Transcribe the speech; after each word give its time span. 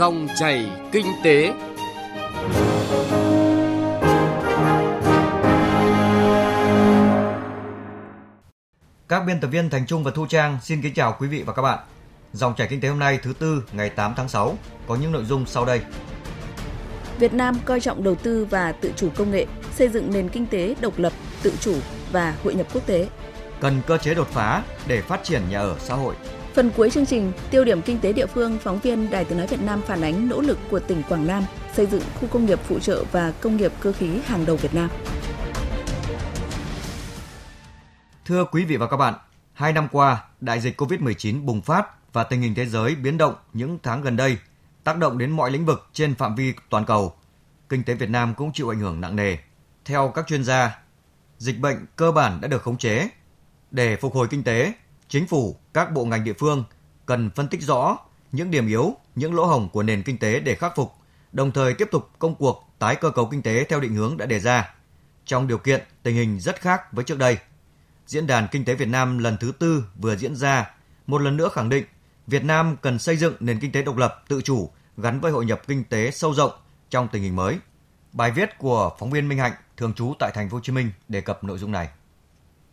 Dòng 0.00 0.28
chảy 0.36 0.70
kinh 0.92 1.06
tế. 1.24 1.52
Các 9.08 9.20
biên 9.26 9.40
tập 9.40 9.48
viên 9.48 9.70
Thành 9.70 9.86
Trung 9.86 10.04
và 10.04 10.10
Thu 10.14 10.26
Trang 10.26 10.58
xin 10.62 10.82
kính 10.82 10.94
chào 10.94 11.16
quý 11.18 11.28
vị 11.28 11.42
và 11.46 11.52
các 11.52 11.62
bạn. 11.62 11.78
Dòng 12.32 12.54
chảy 12.56 12.66
kinh 12.70 12.80
tế 12.80 12.88
hôm 12.88 12.98
nay 12.98 13.18
thứ 13.22 13.32
tư 13.38 13.62
ngày 13.72 13.90
8 13.90 14.14
tháng 14.16 14.28
6 14.28 14.56
có 14.88 14.96
những 14.96 15.12
nội 15.12 15.24
dung 15.24 15.46
sau 15.46 15.64
đây. 15.64 15.80
Việt 17.18 17.34
Nam 17.34 17.54
coi 17.64 17.80
trọng 17.80 18.04
đầu 18.04 18.14
tư 18.14 18.44
và 18.50 18.72
tự 18.72 18.92
chủ 18.96 19.08
công 19.16 19.30
nghệ, 19.30 19.46
xây 19.74 19.88
dựng 19.88 20.12
nền 20.12 20.28
kinh 20.28 20.46
tế 20.46 20.74
độc 20.80 20.98
lập, 20.98 21.12
tự 21.42 21.52
chủ 21.60 21.74
và 22.12 22.34
hội 22.44 22.54
nhập 22.54 22.66
quốc 22.72 22.86
tế. 22.86 23.08
Cần 23.60 23.80
cơ 23.86 23.98
chế 23.98 24.14
đột 24.14 24.28
phá 24.28 24.62
để 24.86 25.02
phát 25.02 25.24
triển 25.24 25.42
nhà 25.50 25.58
ở 25.58 25.76
xã 25.78 25.94
hội. 25.94 26.14
Phần 26.54 26.70
cuối 26.76 26.90
chương 26.90 27.06
trình, 27.06 27.32
tiêu 27.50 27.64
điểm 27.64 27.82
kinh 27.82 28.00
tế 28.00 28.12
địa 28.12 28.26
phương, 28.26 28.58
phóng 28.58 28.78
viên 28.78 29.10
Đài 29.10 29.24
Tiếng 29.24 29.38
nói 29.38 29.46
Việt 29.46 29.60
Nam 29.62 29.82
phản 29.86 30.00
ánh 30.02 30.28
nỗ 30.28 30.40
lực 30.40 30.58
của 30.70 30.80
tỉnh 30.80 31.02
Quảng 31.08 31.26
Nam 31.26 31.44
xây 31.74 31.86
dựng 31.86 32.02
khu 32.20 32.28
công 32.28 32.46
nghiệp 32.46 32.60
phụ 32.64 32.78
trợ 32.78 33.04
và 33.12 33.32
công 33.40 33.56
nghiệp 33.56 33.72
cơ 33.80 33.92
khí 33.92 34.18
hàng 34.24 34.46
đầu 34.46 34.56
Việt 34.56 34.74
Nam. 34.74 34.90
Thưa 38.24 38.44
quý 38.44 38.64
vị 38.64 38.76
và 38.76 38.86
các 38.86 38.96
bạn, 38.96 39.14
hai 39.52 39.72
năm 39.72 39.88
qua, 39.92 40.24
đại 40.40 40.60
dịch 40.60 40.80
COVID-19 40.80 41.44
bùng 41.44 41.62
phát 41.62 42.12
và 42.12 42.24
tình 42.24 42.40
hình 42.40 42.54
thế 42.54 42.66
giới 42.66 42.94
biến 42.94 43.18
động 43.18 43.34
những 43.52 43.78
tháng 43.82 44.02
gần 44.02 44.16
đây 44.16 44.38
tác 44.84 44.98
động 44.98 45.18
đến 45.18 45.30
mọi 45.30 45.50
lĩnh 45.50 45.66
vực 45.66 45.88
trên 45.92 46.14
phạm 46.14 46.34
vi 46.34 46.54
toàn 46.70 46.84
cầu. 46.84 47.14
Kinh 47.68 47.82
tế 47.82 47.94
Việt 47.94 48.10
Nam 48.10 48.34
cũng 48.34 48.52
chịu 48.52 48.72
ảnh 48.72 48.78
hưởng 48.78 49.00
nặng 49.00 49.16
nề. 49.16 49.36
Theo 49.84 50.12
các 50.14 50.26
chuyên 50.26 50.44
gia, 50.44 50.78
dịch 51.38 51.58
bệnh 51.60 51.86
cơ 51.96 52.12
bản 52.12 52.40
đã 52.40 52.48
được 52.48 52.62
khống 52.62 52.78
chế. 52.78 53.08
Để 53.70 53.96
phục 53.96 54.14
hồi 54.14 54.28
kinh 54.30 54.44
tế, 54.44 54.72
chính 55.10 55.26
phủ, 55.26 55.56
các 55.74 55.92
bộ 55.92 56.04
ngành 56.04 56.24
địa 56.24 56.32
phương 56.32 56.64
cần 57.06 57.30
phân 57.30 57.48
tích 57.48 57.62
rõ 57.62 57.98
những 58.32 58.50
điểm 58.50 58.66
yếu, 58.66 58.96
những 59.14 59.34
lỗ 59.34 59.44
hổng 59.44 59.68
của 59.68 59.82
nền 59.82 60.02
kinh 60.02 60.18
tế 60.18 60.40
để 60.40 60.54
khắc 60.54 60.76
phục, 60.76 60.92
đồng 61.32 61.52
thời 61.52 61.74
tiếp 61.74 61.88
tục 61.90 62.10
công 62.18 62.34
cuộc 62.34 62.70
tái 62.78 62.96
cơ 62.96 63.10
cấu 63.10 63.26
kinh 63.26 63.42
tế 63.42 63.64
theo 63.64 63.80
định 63.80 63.94
hướng 63.94 64.16
đã 64.16 64.26
đề 64.26 64.40
ra. 64.40 64.74
Trong 65.24 65.48
điều 65.48 65.58
kiện 65.58 65.80
tình 66.02 66.14
hình 66.14 66.40
rất 66.40 66.60
khác 66.60 66.92
với 66.92 67.04
trước 67.04 67.18
đây, 67.18 67.38
Diễn 68.06 68.26
đàn 68.26 68.48
Kinh 68.50 68.64
tế 68.64 68.74
Việt 68.74 68.88
Nam 68.88 69.18
lần 69.18 69.36
thứ 69.40 69.52
tư 69.58 69.84
vừa 69.96 70.16
diễn 70.16 70.36
ra, 70.36 70.70
một 71.06 71.20
lần 71.20 71.36
nữa 71.36 71.48
khẳng 71.52 71.68
định 71.68 71.84
Việt 72.26 72.44
Nam 72.44 72.76
cần 72.82 72.98
xây 72.98 73.16
dựng 73.16 73.34
nền 73.40 73.60
kinh 73.60 73.72
tế 73.72 73.82
độc 73.82 73.96
lập, 73.96 74.24
tự 74.28 74.42
chủ 74.42 74.70
gắn 74.96 75.20
với 75.20 75.32
hội 75.32 75.44
nhập 75.44 75.62
kinh 75.66 75.84
tế 75.84 76.10
sâu 76.10 76.34
rộng 76.34 76.52
trong 76.90 77.08
tình 77.08 77.22
hình 77.22 77.36
mới. 77.36 77.58
Bài 78.12 78.30
viết 78.30 78.58
của 78.58 78.96
phóng 78.98 79.10
viên 79.10 79.28
Minh 79.28 79.38
Hạnh 79.38 79.52
thường 79.76 79.94
trú 79.94 80.14
tại 80.18 80.30
thành 80.34 80.48
phố 80.50 80.56
Hồ 80.56 80.60
Chí 80.62 80.72
Minh 80.72 80.92
đề 81.08 81.20
cập 81.20 81.44
nội 81.44 81.58
dung 81.58 81.72
này. 81.72 81.88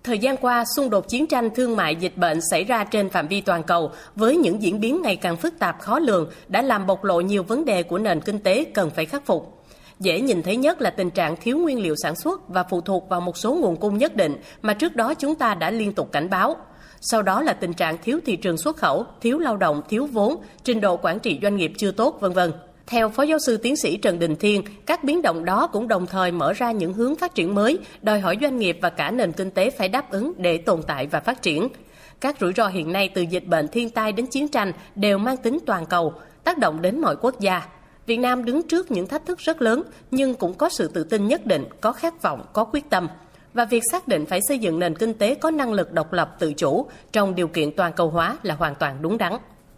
Thời 0.08 0.20
gian 0.20 0.38
qua, 0.38 0.66
xung 0.76 0.90
đột 0.90 1.10
chiến 1.10 1.28
tranh 1.28 1.50
thương 1.56 1.76
mại 1.76 1.96
dịch 1.96 2.18
bệnh 2.18 2.40
xảy 2.52 2.64
ra 2.64 2.84
trên 2.84 3.10
phạm 3.10 3.28
vi 3.28 3.42
toàn 3.42 3.64
cầu 3.64 3.92
với 4.16 4.38
những 4.38 4.62
diễn 4.62 4.80
biến 4.80 5.02
ngày 5.02 5.16
càng 5.16 5.38
phức 5.38 5.60
tạp 5.60 5.80
khó 5.80 6.00
lường 6.00 6.30
đã 6.48 6.62
làm 6.62 6.86
bộc 6.86 7.04
lộ 7.04 7.22
nhiều 7.22 7.44
vấn 7.44 7.66
đề 7.66 7.84
của 7.84 7.98
nền 7.98 8.22
kinh 8.22 8.40
tế 8.40 8.64
cần 8.64 8.90
phải 8.90 9.06
khắc 9.06 9.26
phục. 9.26 9.64
Dễ 10.00 10.22
nhìn 10.22 10.44
thấy 10.44 10.56
nhất 10.56 10.82
là 10.82 10.90
tình 10.90 11.10
trạng 11.10 11.36
thiếu 11.36 11.58
nguyên 11.58 11.80
liệu 11.80 11.96
sản 12.04 12.16
xuất 12.16 12.50
và 12.50 12.64
phụ 12.64 12.82
thuộc 12.82 13.10
vào 13.10 13.22
một 13.22 13.38
số 13.38 13.54
nguồn 13.54 13.76
cung 13.76 13.98
nhất 13.98 14.16
định 14.16 14.36
mà 14.62 14.74
trước 14.74 14.96
đó 14.96 15.14
chúng 15.14 15.36
ta 15.36 15.56
đã 15.56 15.72
liên 15.72 15.94
tục 15.94 16.12
cảnh 16.12 16.30
báo. 16.30 16.56
Sau 17.02 17.22
đó 17.22 17.42
là 17.42 17.54
tình 17.54 17.74
trạng 17.74 17.98
thiếu 17.98 18.20
thị 18.26 18.36
trường 18.36 18.58
xuất 18.58 18.78
khẩu, 18.78 19.06
thiếu 19.22 19.40
lao 19.40 19.58
động, 19.58 19.82
thiếu 19.90 20.06
vốn, 20.06 20.36
trình 20.64 20.82
độ 20.82 20.98
quản 20.98 21.20
trị 21.20 21.40
doanh 21.42 21.56
nghiệp 21.56 21.72
chưa 21.78 21.92
tốt, 21.92 22.18
vân 22.20 22.34
vân. 22.34 22.52
Theo 22.88 23.10
Phó 23.10 23.24
Giáo 23.24 23.40
sư 23.40 23.58
Tiến 23.58 23.76
sĩ 23.76 23.98
Trần 23.98 24.20
Đình 24.20 24.36
Thiên, 24.36 24.64
các 24.86 25.04
biến 25.04 25.22
động 25.22 25.46
đó 25.46 25.68
cũng 25.68 25.88
đồng 25.88 26.06
thời 26.06 26.32
mở 26.32 26.54
ra 26.54 26.72
những 26.72 26.94
hướng 26.94 27.16
phát 27.16 27.36
triển 27.36 27.56
mới, 27.56 27.80
đòi 28.02 28.20
hỏi 28.20 28.38
doanh 28.42 28.58
nghiệp 28.58 28.78
và 28.82 28.90
cả 28.90 29.12
nền 29.12 29.32
kinh 29.32 29.52
tế 29.52 29.70
phải 29.70 29.90
đáp 29.90 30.12
ứng 30.12 30.34
để 30.38 30.58
tồn 30.58 30.84
tại 30.88 31.08
và 31.08 31.20
phát 31.20 31.42
triển. 31.42 31.68
Các 32.20 32.36
rủi 32.40 32.54
ro 32.54 32.68
hiện 32.68 32.92
nay 32.94 33.10
từ 33.16 33.22
dịch 33.22 33.48
bệnh 33.48 33.68
thiên 33.68 33.90
tai 33.90 34.12
đến 34.12 34.26
chiến 34.26 34.48
tranh 34.48 34.72
đều 34.96 35.18
mang 35.18 35.38
tính 35.38 35.60
toàn 35.66 35.86
cầu, 35.86 36.14
tác 36.44 36.58
động 36.58 36.82
đến 36.82 37.00
mọi 37.00 37.16
quốc 37.22 37.40
gia. 37.40 37.62
Việt 38.06 38.18
Nam 38.18 38.46
đứng 38.46 38.68
trước 38.68 38.92
những 38.92 39.08
thách 39.08 39.26
thức 39.26 39.40
rất 39.40 39.62
lớn, 39.62 39.84
nhưng 40.12 40.34
cũng 40.34 40.54
có 40.54 40.70
sự 40.70 40.88
tự 40.88 41.04
tin 41.04 41.28
nhất 41.28 41.46
định, 41.46 41.66
có 41.82 41.92
khát 41.92 42.22
vọng, 42.22 42.46
có 42.54 42.64
quyết 42.64 42.90
tâm. 42.90 43.08
Và 43.54 43.66
việc 43.66 43.84
xác 43.92 44.08
định 44.08 44.26
phải 44.26 44.40
xây 44.48 44.60
dựng 44.60 44.80
nền 44.80 44.96
kinh 44.96 45.14
tế 45.14 45.36
có 45.36 45.52
năng 45.52 45.74
lực 45.74 45.92
độc 45.92 46.14
lập 46.14 46.36
tự 46.40 46.54
chủ 46.54 46.88
trong 47.12 47.36
điều 47.36 47.48
kiện 47.48 47.72
toàn 47.72 47.94
cầu 47.94 48.10
hóa 48.10 48.38
là 48.44 48.56
hoàn 48.56 48.76
toàn 48.76 48.98
đúng 49.02 49.18
đắn. 49.18 49.34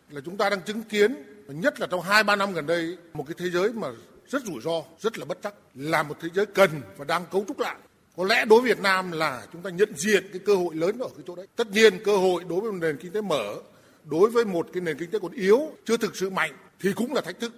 Là 0.10 0.22
chúng 0.26 0.38
ta 0.38 0.50
đang 0.50 0.62
chứng 0.62 0.82
kiến 0.82 1.16
nhất 1.54 1.80
là 1.80 1.88
trong 1.88 2.02
2 2.02 2.24
3 2.24 2.36
năm 2.36 2.54
gần 2.54 2.66
đây 2.66 2.98
một 3.14 3.24
cái 3.28 3.36
thế 3.38 3.50
giới 3.50 3.74
mà 3.74 3.88
rất 4.28 4.44
rủi 4.46 4.62
ro, 4.62 4.82
rất 5.00 5.18
là 5.18 5.26
bất 5.26 5.38
chắc, 5.44 5.54
là 5.76 6.04
một 6.04 6.16
thế 6.22 6.30
giới 6.34 6.46
cần 6.46 6.70
và 6.98 7.06
đang 7.06 7.26
cấu 7.32 7.46
trúc 7.48 7.60
lại. 7.60 7.76
Có 8.18 8.24
lẽ 8.26 8.46
đối 8.46 8.62
với 8.62 8.74
Việt 8.74 8.82
Nam 8.82 9.12
là 9.12 9.46
chúng 9.54 9.62
ta 9.62 9.70
nhận 9.70 9.90
diện 9.96 10.24
cái 10.32 10.40
cơ 10.46 10.56
hội 10.56 10.76
lớn 10.76 11.00
ở 11.00 11.08
cái 11.08 11.24
chỗ 11.28 11.36
đấy. 11.36 11.48
Tất 11.56 11.72
nhiên 11.72 11.94
cơ 12.06 12.18
hội 12.18 12.44
đối 12.50 12.62
với 12.62 12.72
một 12.72 12.78
nền 12.82 12.98
kinh 12.98 13.12
tế 13.12 13.22
mở, 13.22 13.56
đối 14.04 14.30
với 14.30 14.46
một 14.46 14.68
cái 14.74 14.82
nền 14.82 14.98
kinh 14.98 15.12
tế 15.12 15.20
còn 15.20 15.32
yếu, 15.32 15.60
chưa 15.86 15.98
thực 15.98 16.16
sự 16.16 16.30
mạnh 16.30 16.52
thì 16.82 16.94
cũng 16.94 17.14
là 17.14 17.22
thách 17.22 17.40
thức. 17.40 17.52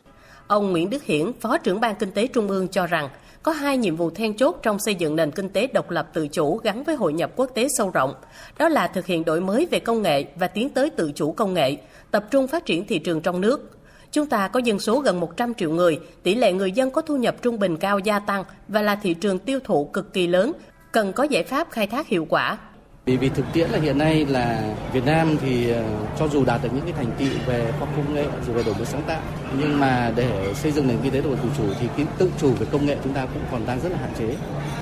Ông 0.48 0.72
Nguyễn 0.72 0.90
Đức 0.90 1.04
Hiển, 1.04 1.32
Phó 1.40 1.58
trưởng 1.58 1.80
Ban 1.80 1.96
Kinh 1.96 2.12
tế 2.12 2.28
Trung 2.28 2.48
ương 2.48 2.68
cho 2.68 2.88
rằng 2.88 3.10
có 3.44 3.52
hai 3.52 3.78
nhiệm 3.78 3.96
vụ 3.96 4.10
then 4.10 4.38
chốt 4.38 4.60
trong 4.64 4.78
xây 4.80 4.96
dựng 4.96 5.16
nền 5.16 5.32
kinh 5.32 5.50
tế 5.50 5.68
độc 5.68 5.90
lập 5.90 6.10
tự 6.14 6.28
chủ 6.28 6.58
gắn 6.58 6.84
với 6.84 6.96
hội 6.96 7.14
nhập 7.14 7.32
quốc 7.36 7.52
tế 7.56 7.68
sâu 7.78 7.90
rộng. 7.90 8.14
Đó 8.58 8.70
là 8.70 8.88
thực 8.88 9.06
hiện 9.06 9.26
đổi 9.26 9.42
mới 9.42 9.68
về 9.72 9.80
công 9.80 10.02
nghệ 10.02 10.26
và 10.36 10.48
tiến 10.48 10.70
tới 10.70 10.90
tự 10.90 11.12
chủ 11.16 11.32
công 11.32 11.54
nghệ, 11.54 11.78
tập 12.12 12.26
trung 12.32 12.48
phát 12.48 12.66
triển 12.66 12.88
thị 12.88 13.00
trường 13.00 13.22
trong 13.22 13.42
nước. 13.42 13.81
Chúng 14.12 14.26
ta 14.26 14.48
có 14.48 14.60
dân 14.60 14.80
số 14.80 15.00
gần 15.00 15.20
100 15.20 15.54
triệu 15.54 15.72
người, 15.72 16.00
tỷ 16.24 16.36
lệ 16.36 16.54
người 16.54 16.72
dân 16.72 16.92
có 16.92 17.02
thu 17.02 17.18
nhập 17.18 17.36
trung 17.42 17.60
bình 17.60 17.78
cao 17.78 18.00
gia 18.00 18.20
tăng 18.20 18.44
và 18.68 18.82
là 18.82 18.96
thị 18.96 19.14
trường 19.14 19.40
tiêu 19.40 19.60
thụ 19.64 19.86
cực 19.86 20.14
kỳ 20.14 20.28
lớn, 20.28 20.54
cần 20.92 21.14
có 21.14 21.24
giải 21.24 21.44
pháp 21.44 21.72
khai 21.72 21.88
thác 21.88 22.08
hiệu 22.08 22.28
quả 22.30 22.58
vì 23.06 23.18
vì 23.18 23.30
thực 23.30 23.46
tiễn 23.54 23.70
là 23.70 23.80
hiện 23.80 23.98
nay 23.98 24.26
là 24.26 24.76
Việt 24.94 25.06
Nam 25.06 25.38
thì 25.42 25.72
ờ, 25.72 25.84
cho 26.20 26.28
dù 26.28 26.46
đạt 26.46 26.64
được 26.64 26.70
những 26.74 26.84
cái 26.84 26.94
thành 26.94 27.12
tựu 27.20 27.28
về 27.48 27.74
khoa 27.80 27.88
công 27.96 28.14
nghệ 28.14 28.26
rồi 28.48 28.56
về 28.56 28.64
đổi 28.64 28.76
mới 28.76 28.86
sáng 28.86 29.04
tạo 29.08 29.22
nhưng 29.60 29.80
mà 29.80 30.14
để 30.16 30.54
xây 30.56 30.72
dựng 30.72 30.88
nền 30.88 30.98
kinh 31.04 31.14
tế 31.14 31.22
độc 31.22 31.32
lập 31.32 31.38
tự 31.44 31.50
chủ 31.58 31.64
thì 31.80 31.88
cái 31.98 32.06
tự 32.18 32.32
chủ 32.42 32.54
về 32.54 32.66
công 32.72 32.86
nghệ 32.86 32.98
chúng 33.04 33.14
ta 33.14 33.26
cũng 33.26 33.44
còn 33.52 33.66
đang 33.68 33.80
rất 33.80 33.92
là 33.92 33.98
hạn 33.98 34.12
chế. 34.20 34.36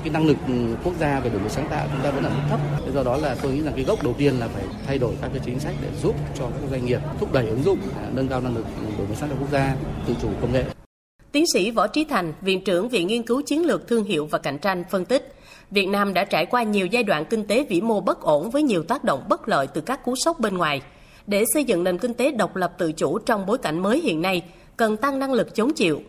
Cái 0.04 0.12
năng 0.12 0.26
lực 0.26 0.36
ừ, 0.46 0.54
quốc 0.84 0.94
gia 1.00 1.20
về 1.20 1.30
đổi 1.30 1.40
mới 1.40 1.50
sáng 1.50 1.68
tạo 1.68 1.88
chúng 1.92 2.02
ta 2.02 2.10
vẫn 2.10 2.24
là 2.24 2.30
rất 2.30 2.42
thấp. 2.50 2.60
Do 2.94 3.02
đó 3.02 3.16
là 3.16 3.36
tôi 3.42 3.52
nghĩ 3.52 3.62
rằng 3.62 3.72
cái 3.76 3.84
gốc 3.84 4.02
đầu 4.02 4.14
tiên 4.18 4.34
là 4.40 4.48
phải 4.48 4.64
thay 4.86 4.98
đổi 4.98 5.14
các 5.22 5.30
cái 5.32 5.42
chính 5.44 5.60
sách 5.60 5.74
để 5.82 5.88
giúp 6.02 6.14
cho 6.38 6.44
các 6.44 6.70
doanh 6.70 6.86
nghiệp 6.86 7.00
thúc 7.20 7.32
đẩy 7.32 7.46
ứng 7.46 7.62
dụng 7.62 7.78
à, 8.02 8.06
nâng 8.14 8.28
cao 8.28 8.40
năng 8.40 8.56
lực 8.56 8.64
ừ, 8.80 8.86
đổi 8.98 9.06
mới 9.06 9.16
sáng 9.16 9.28
tạo 9.28 9.38
quốc 9.40 9.50
gia 9.52 9.76
tự 10.06 10.14
chủ 10.22 10.28
công 10.40 10.52
nghệ. 10.52 10.64
Tiến 11.32 11.44
sĩ 11.52 11.70
Võ 11.70 11.86
Trí 11.86 12.04
Thành, 12.04 12.32
Viện 12.40 12.64
trưởng 12.64 12.88
Viện 12.88 13.06
Nghiên 13.06 13.22
cứu 13.22 13.42
Chiến 13.46 13.66
lược 13.66 13.88
Thương 13.88 14.04
hiệu 14.04 14.26
và 14.26 14.38
Cạnh 14.38 14.58
tranh 14.58 14.84
phân 14.90 15.04
tích, 15.04 15.34
Việt 15.70 15.88
Nam 15.88 16.14
đã 16.14 16.24
trải 16.24 16.46
qua 16.46 16.62
nhiều 16.62 16.86
giai 16.86 17.02
đoạn 17.02 17.24
kinh 17.24 17.44
tế 17.44 17.64
vĩ 17.68 17.80
mô 17.80 18.00
bất 18.00 18.20
ổn 18.20 18.50
với 18.50 18.62
nhiều 18.62 18.82
tác 18.82 19.04
động 19.04 19.24
bất 19.28 19.48
lợi 19.48 19.66
từ 19.66 19.80
các 19.80 20.04
cú 20.04 20.14
sốc 20.16 20.40
bên 20.40 20.56
ngoài. 20.56 20.80
Để 21.26 21.44
xây 21.54 21.64
dựng 21.64 21.84
nền 21.84 21.98
kinh 21.98 22.14
tế 22.14 22.30
độc 22.30 22.56
lập 22.56 22.72
tự 22.78 22.92
chủ 22.92 23.18
trong 23.18 23.46
bối 23.46 23.58
cảnh 23.58 23.78
mới 23.78 24.00
hiện 24.00 24.22
nay, 24.22 24.42
cần 24.76 24.96
tăng 24.96 25.18
năng 25.18 25.32
lực 25.32 25.54
chống 25.54 25.72
chịu, 25.72 26.00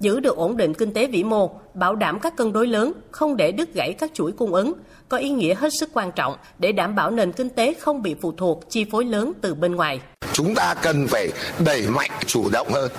giữ 0.00 0.20
được 0.20 0.36
ổn 0.36 0.56
định 0.56 0.74
kinh 0.74 0.92
tế 0.92 1.06
vĩ 1.06 1.24
mô, 1.24 1.50
bảo 1.74 1.96
đảm 1.96 2.20
các 2.20 2.36
cân 2.36 2.52
đối 2.52 2.66
lớn, 2.66 2.92
không 3.10 3.36
để 3.36 3.52
đứt 3.52 3.74
gãy 3.74 3.92
các 3.98 4.10
chuỗi 4.14 4.32
cung 4.32 4.54
ứng, 4.54 4.72
có 5.08 5.16
ý 5.16 5.30
nghĩa 5.30 5.54
hết 5.54 5.72
sức 5.80 5.90
quan 5.94 6.12
trọng 6.12 6.36
để 6.58 6.72
đảm 6.72 6.94
bảo 6.94 7.10
nền 7.10 7.32
kinh 7.32 7.48
tế 7.48 7.74
không 7.74 8.02
bị 8.02 8.14
phụ 8.20 8.32
thuộc 8.32 8.70
chi 8.70 8.86
phối 8.90 9.04
lớn 9.04 9.32
từ 9.40 9.54
bên 9.54 9.76
ngoài. 9.76 10.00
Chúng 10.32 10.54
ta 10.54 10.74
cần 10.82 11.06
phải 11.08 11.28
đẩy 11.64 11.82
mạnh 11.88 12.10
chủ 12.26 12.50
động 12.52 12.68
hơn. 12.70 12.90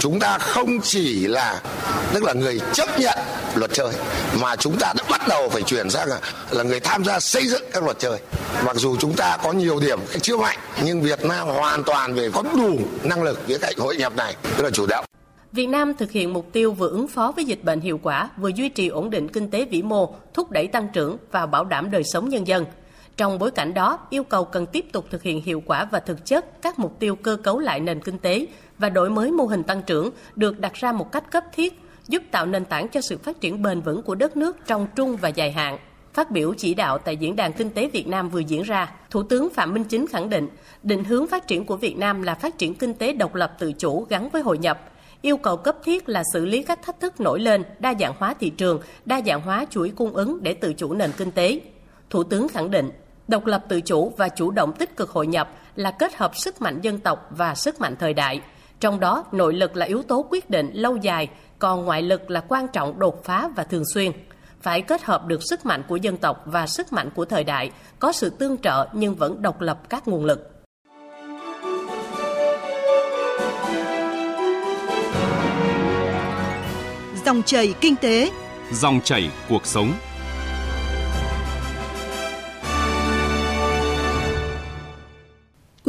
Chúng 0.00 0.20
ta 0.20 0.38
không 0.38 0.80
chỉ 0.82 1.26
là 1.26 1.60
tức 2.14 2.24
là 2.24 2.32
người 2.32 2.60
chấp 2.72 3.00
nhận 3.00 3.18
luật 3.54 3.70
chơi 3.72 3.92
mà 4.40 4.56
chúng 4.56 4.76
ta 4.78 4.92
đã 4.96 5.04
bắt 5.10 5.28
đầu 5.28 5.48
phải 5.48 5.62
chuyển 5.62 5.90
sang 5.90 6.08
là, 6.08 6.20
là 6.50 6.62
người 6.62 6.80
tham 6.80 7.04
gia 7.04 7.20
xây 7.20 7.46
dựng 7.46 7.62
các 7.72 7.84
luật 7.84 7.98
chơi. 7.98 8.18
Mặc 8.66 8.76
dù 8.76 8.96
chúng 8.96 9.14
ta 9.14 9.36
có 9.42 9.52
nhiều 9.52 9.80
điểm 9.80 9.98
chưa 10.22 10.36
mạnh 10.36 10.58
nhưng 10.84 11.02
Việt 11.02 11.24
Nam 11.24 11.48
hoàn 11.48 11.84
toàn 11.84 12.14
về 12.14 12.30
có 12.34 12.42
đủ 12.56 12.78
năng 13.02 13.22
lực 13.22 13.48
với 13.48 13.58
cạnh 13.58 13.74
hội 13.78 13.96
nhập 13.96 14.16
này 14.16 14.34
tức 14.56 14.64
là 14.64 14.70
chủ 14.70 14.86
động. 14.86 15.04
Việt 15.52 15.66
Nam 15.66 15.94
thực 15.94 16.10
hiện 16.10 16.32
mục 16.32 16.46
tiêu 16.52 16.72
vừa 16.72 16.88
ứng 16.88 17.08
phó 17.08 17.32
với 17.36 17.44
dịch 17.44 17.64
bệnh 17.64 17.80
hiệu 17.80 18.00
quả, 18.02 18.30
vừa 18.36 18.48
duy 18.48 18.68
trì 18.68 18.88
ổn 18.88 19.10
định 19.10 19.28
kinh 19.28 19.50
tế 19.50 19.64
vĩ 19.64 19.82
mô, 19.82 20.14
thúc 20.34 20.50
đẩy 20.50 20.66
tăng 20.66 20.88
trưởng 20.92 21.16
và 21.30 21.46
bảo 21.46 21.64
đảm 21.64 21.90
đời 21.90 22.04
sống 22.04 22.28
nhân 22.28 22.46
dân. 22.46 22.64
Trong 23.20 23.38
bối 23.38 23.50
cảnh 23.50 23.74
đó, 23.74 23.98
yêu 24.10 24.24
cầu 24.24 24.44
cần 24.44 24.66
tiếp 24.66 24.84
tục 24.92 25.06
thực 25.10 25.22
hiện 25.22 25.42
hiệu 25.42 25.62
quả 25.66 25.84
và 25.84 26.00
thực 26.00 26.26
chất 26.26 26.62
các 26.62 26.78
mục 26.78 26.98
tiêu 26.98 27.16
cơ 27.16 27.36
cấu 27.36 27.58
lại 27.58 27.80
nền 27.80 28.00
kinh 28.00 28.18
tế 28.18 28.46
và 28.78 28.88
đổi 28.88 29.10
mới 29.10 29.30
mô 29.30 29.44
hình 29.44 29.62
tăng 29.62 29.82
trưởng 29.82 30.10
được 30.36 30.60
đặt 30.60 30.74
ra 30.74 30.92
một 30.92 31.12
cách 31.12 31.30
cấp 31.30 31.44
thiết, 31.52 31.80
giúp 32.08 32.22
tạo 32.30 32.46
nền 32.46 32.64
tảng 32.64 32.88
cho 32.88 33.00
sự 33.00 33.18
phát 33.18 33.40
triển 33.40 33.62
bền 33.62 33.80
vững 33.80 34.02
của 34.02 34.14
đất 34.14 34.36
nước 34.36 34.56
trong 34.66 34.86
trung 34.96 35.16
và 35.16 35.28
dài 35.28 35.52
hạn. 35.52 35.78
Phát 36.12 36.30
biểu 36.30 36.54
chỉ 36.56 36.74
đạo 36.74 36.98
tại 36.98 37.16
Diễn 37.16 37.36
đàn 37.36 37.52
Kinh 37.52 37.70
tế 37.70 37.88
Việt 37.88 38.08
Nam 38.08 38.28
vừa 38.28 38.40
diễn 38.40 38.62
ra, 38.62 38.92
Thủ 39.10 39.22
tướng 39.22 39.50
Phạm 39.50 39.74
Minh 39.74 39.84
Chính 39.84 40.06
khẳng 40.06 40.30
định, 40.30 40.48
định 40.82 41.04
hướng 41.04 41.26
phát 41.26 41.46
triển 41.46 41.64
của 41.64 41.76
Việt 41.76 41.98
Nam 41.98 42.22
là 42.22 42.34
phát 42.34 42.58
triển 42.58 42.74
kinh 42.74 42.94
tế 42.94 43.12
độc 43.12 43.34
lập 43.34 43.52
tự 43.58 43.72
chủ 43.72 44.06
gắn 44.08 44.28
với 44.28 44.42
hội 44.42 44.58
nhập, 44.58 44.90
yêu 45.22 45.36
cầu 45.36 45.56
cấp 45.56 45.76
thiết 45.84 46.08
là 46.08 46.22
xử 46.32 46.46
lý 46.46 46.62
các 46.62 46.82
thách 46.82 47.00
thức 47.00 47.20
nổi 47.20 47.40
lên, 47.40 47.64
đa 47.78 47.94
dạng 48.00 48.14
hóa 48.18 48.34
thị 48.40 48.50
trường, 48.50 48.80
đa 49.04 49.20
dạng 49.26 49.40
hóa 49.40 49.66
chuỗi 49.70 49.92
cung 49.96 50.14
ứng 50.14 50.42
để 50.42 50.54
tự 50.54 50.72
chủ 50.72 50.94
nền 50.94 51.10
kinh 51.16 51.30
tế. 51.30 51.60
Thủ 52.10 52.22
tướng 52.22 52.48
khẳng 52.48 52.70
định, 52.70 52.90
độc 53.30 53.46
lập 53.46 53.64
tự 53.68 53.80
chủ 53.80 54.12
và 54.16 54.28
chủ 54.28 54.50
động 54.50 54.72
tích 54.72 54.96
cực 54.96 55.10
hội 55.10 55.26
nhập 55.26 55.50
là 55.76 55.90
kết 55.90 56.16
hợp 56.16 56.36
sức 56.36 56.62
mạnh 56.62 56.80
dân 56.82 56.98
tộc 56.98 57.28
và 57.30 57.54
sức 57.54 57.80
mạnh 57.80 57.96
thời 57.98 58.14
đại. 58.14 58.40
Trong 58.80 59.00
đó, 59.00 59.24
nội 59.32 59.54
lực 59.54 59.76
là 59.76 59.86
yếu 59.86 60.02
tố 60.02 60.26
quyết 60.30 60.50
định 60.50 60.70
lâu 60.72 60.96
dài, 60.96 61.28
còn 61.58 61.84
ngoại 61.84 62.02
lực 62.02 62.30
là 62.30 62.40
quan 62.48 62.68
trọng 62.68 62.98
đột 62.98 63.24
phá 63.24 63.48
và 63.56 63.64
thường 63.64 63.82
xuyên. 63.94 64.12
Phải 64.60 64.82
kết 64.82 65.02
hợp 65.02 65.26
được 65.26 65.40
sức 65.42 65.66
mạnh 65.66 65.82
của 65.88 65.96
dân 65.96 66.16
tộc 66.16 66.42
và 66.46 66.66
sức 66.66 66.92
mạnh 66.92 67.10
của 67.14 67.24
thời 67.24 67.44
đại, 67.44 67.70
có 67.98 68.12
sự 68.12 68.30
tương 68.30 68.58
trợ 68.58 68.88
nhưng 68.92 69.14
vẫn 69.14 69.42
độc 69.42 69.60
lập 69.60 69.80
các 69.88 70.08
nguồn 70.08 70.24
lực. 70.24 70.50
Dòng 77.24 77.42
chảy 77.42 77.74
kinh 77.80 77.96
tế, 77.96 78.30
dòng 78.72 79.00
chảy 79.04 79.30
cuộc 79.48 79.66
sống. 79.66 79.92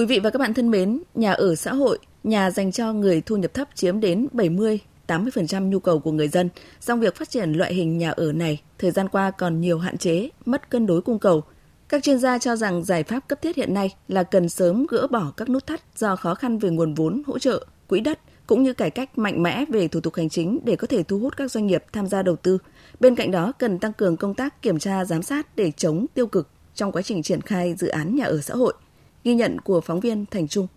Quý 0.02 0.06
vị 0.06 0.20
và 0.20 0.30
các 0.30 0.40
bạn 0.40 0.54
thân 0.54 0.72
mến, 0.72 1.02
nhà 1.16 1.32
ở 1.32 1.56
xã 1.56 1.74
hội, 1.74 2.00
nhà 2.24 2.52
dành 2.52 2.72
cho 2.72 2.94
người 2.94 3.22
thu 3.22 3.38
nhập 3.38 3.54
thấp 3.54 3.68
chiếm 3.76 4.00
đến 4.00 4.28
70 4.32 4.80
80% 5.08 5.70
nhu 5.70 5.80
cầu 5.80 6.00
của 6.00 6.12
người 6.12 6.28
dân. 6.28 6.50
Song 6.80 7.00
việc 7.00 7.16
phát 7.16 7.30
triển 7.30 7.54
loại 7.54 7.74
hình 7.74 7.98
nhà 7.98 8.12
ở 8.12 8.32
này 8.32 8.62
thời 8.80 8.92
gian 8.92 9.10
qua 9.10 9.32
còn 9.32 9.62
nhiều 9.62 9.80
hạn 9.80 9.98
chế, 9.98 10.30
mất 10.46 10.70
cân 10.70 10.86
đối 10.86 11.02
cung 11.02 11.20
cầu. 11.20 11.44
Các 11.90 12.04
chuyên 12.04 12.20
gia 12.20 12.38
cho 12.38 12.56
rằng 12.56 12.84
giải 12.84 13.04
pháp 13.04 13.28
cấp 13.28 13.42
thiết 13.42 13.56
hiện 13.56 13.74
nay 13.74 13.96
là 14.08 14.24
cần 14.24 14.50
sớm 14.50 14.86
gỡ 14.90 15.08
bỏ 15.08 15.34
các 15.38 15.50
nút 15.50 15.68
thắt 15.68 15.82
do 15.98 16.16
khó 16.16 16.36
khăn 16.36 16.58
về 16.58 16.70
nguồn 16.70 16.94
vốn 16.94 17.22
hỗ 17.28 17.40
trợ, 17.40 17.66
quỹ 17.88 18.00
đất 18.00 18.20
cũng 18.48 18.64
như 18.64 18.74
cải 18.74 18.90
cách 18.90 19.18
mạnh 19.18 19.44
mẽ 19.44 19.66
về 19.70 19.88
thủ 19.88 20.00
tục 20.00 20.16
hành 20.16 20.30
chính 20.30 20.60
để 20.64 20.76
có 20.76 20.88
thể 20.88 21.04
thu 21.04 21.20
hút 21.20 21.38
các 21.38 21.52
doanh 21.52 21.68
nghiệp 21.68 21.84
tham 21.94 22.08
gia 22.08 22.24
đầu 22.24 22.36
tư. 22.36 22.58
Bên 23.00 23.16
cạnh 23.16 23.32
đó 23.32 23.52
cần 23.60 23.80
tăng 23.80 23.94
cường 23.94 24.18
công 24.18 24.34
tác 24.34 24.62
kiểm 24.62 24.80
tra 24.80 25.06
giám 25.06 25.24
sát 25.24 25.56
để 25.56 25.72
chống 25.72 26.06
tiêu 26.14 26.28
cực 26.28 26.48
trong 26.76 26.92
quá 26.92 27.02
trình 27.02 27.24
triển 27.24 27.42
khai 27.42 27.76
dự 27.78 27.88
án 27.88 28.16
nhà 28.16 28.26
ở 28.26 28.42
xã 28.42 28.54
hội. 28.54 28.74
Ghi 29.24 29.36
nhận 29.36 29.62
của 29.62 29.82
phóng 29.82 30.00
viên 30.00 30.26
Thành 30.26 30.48
Trung. 30.48 30.68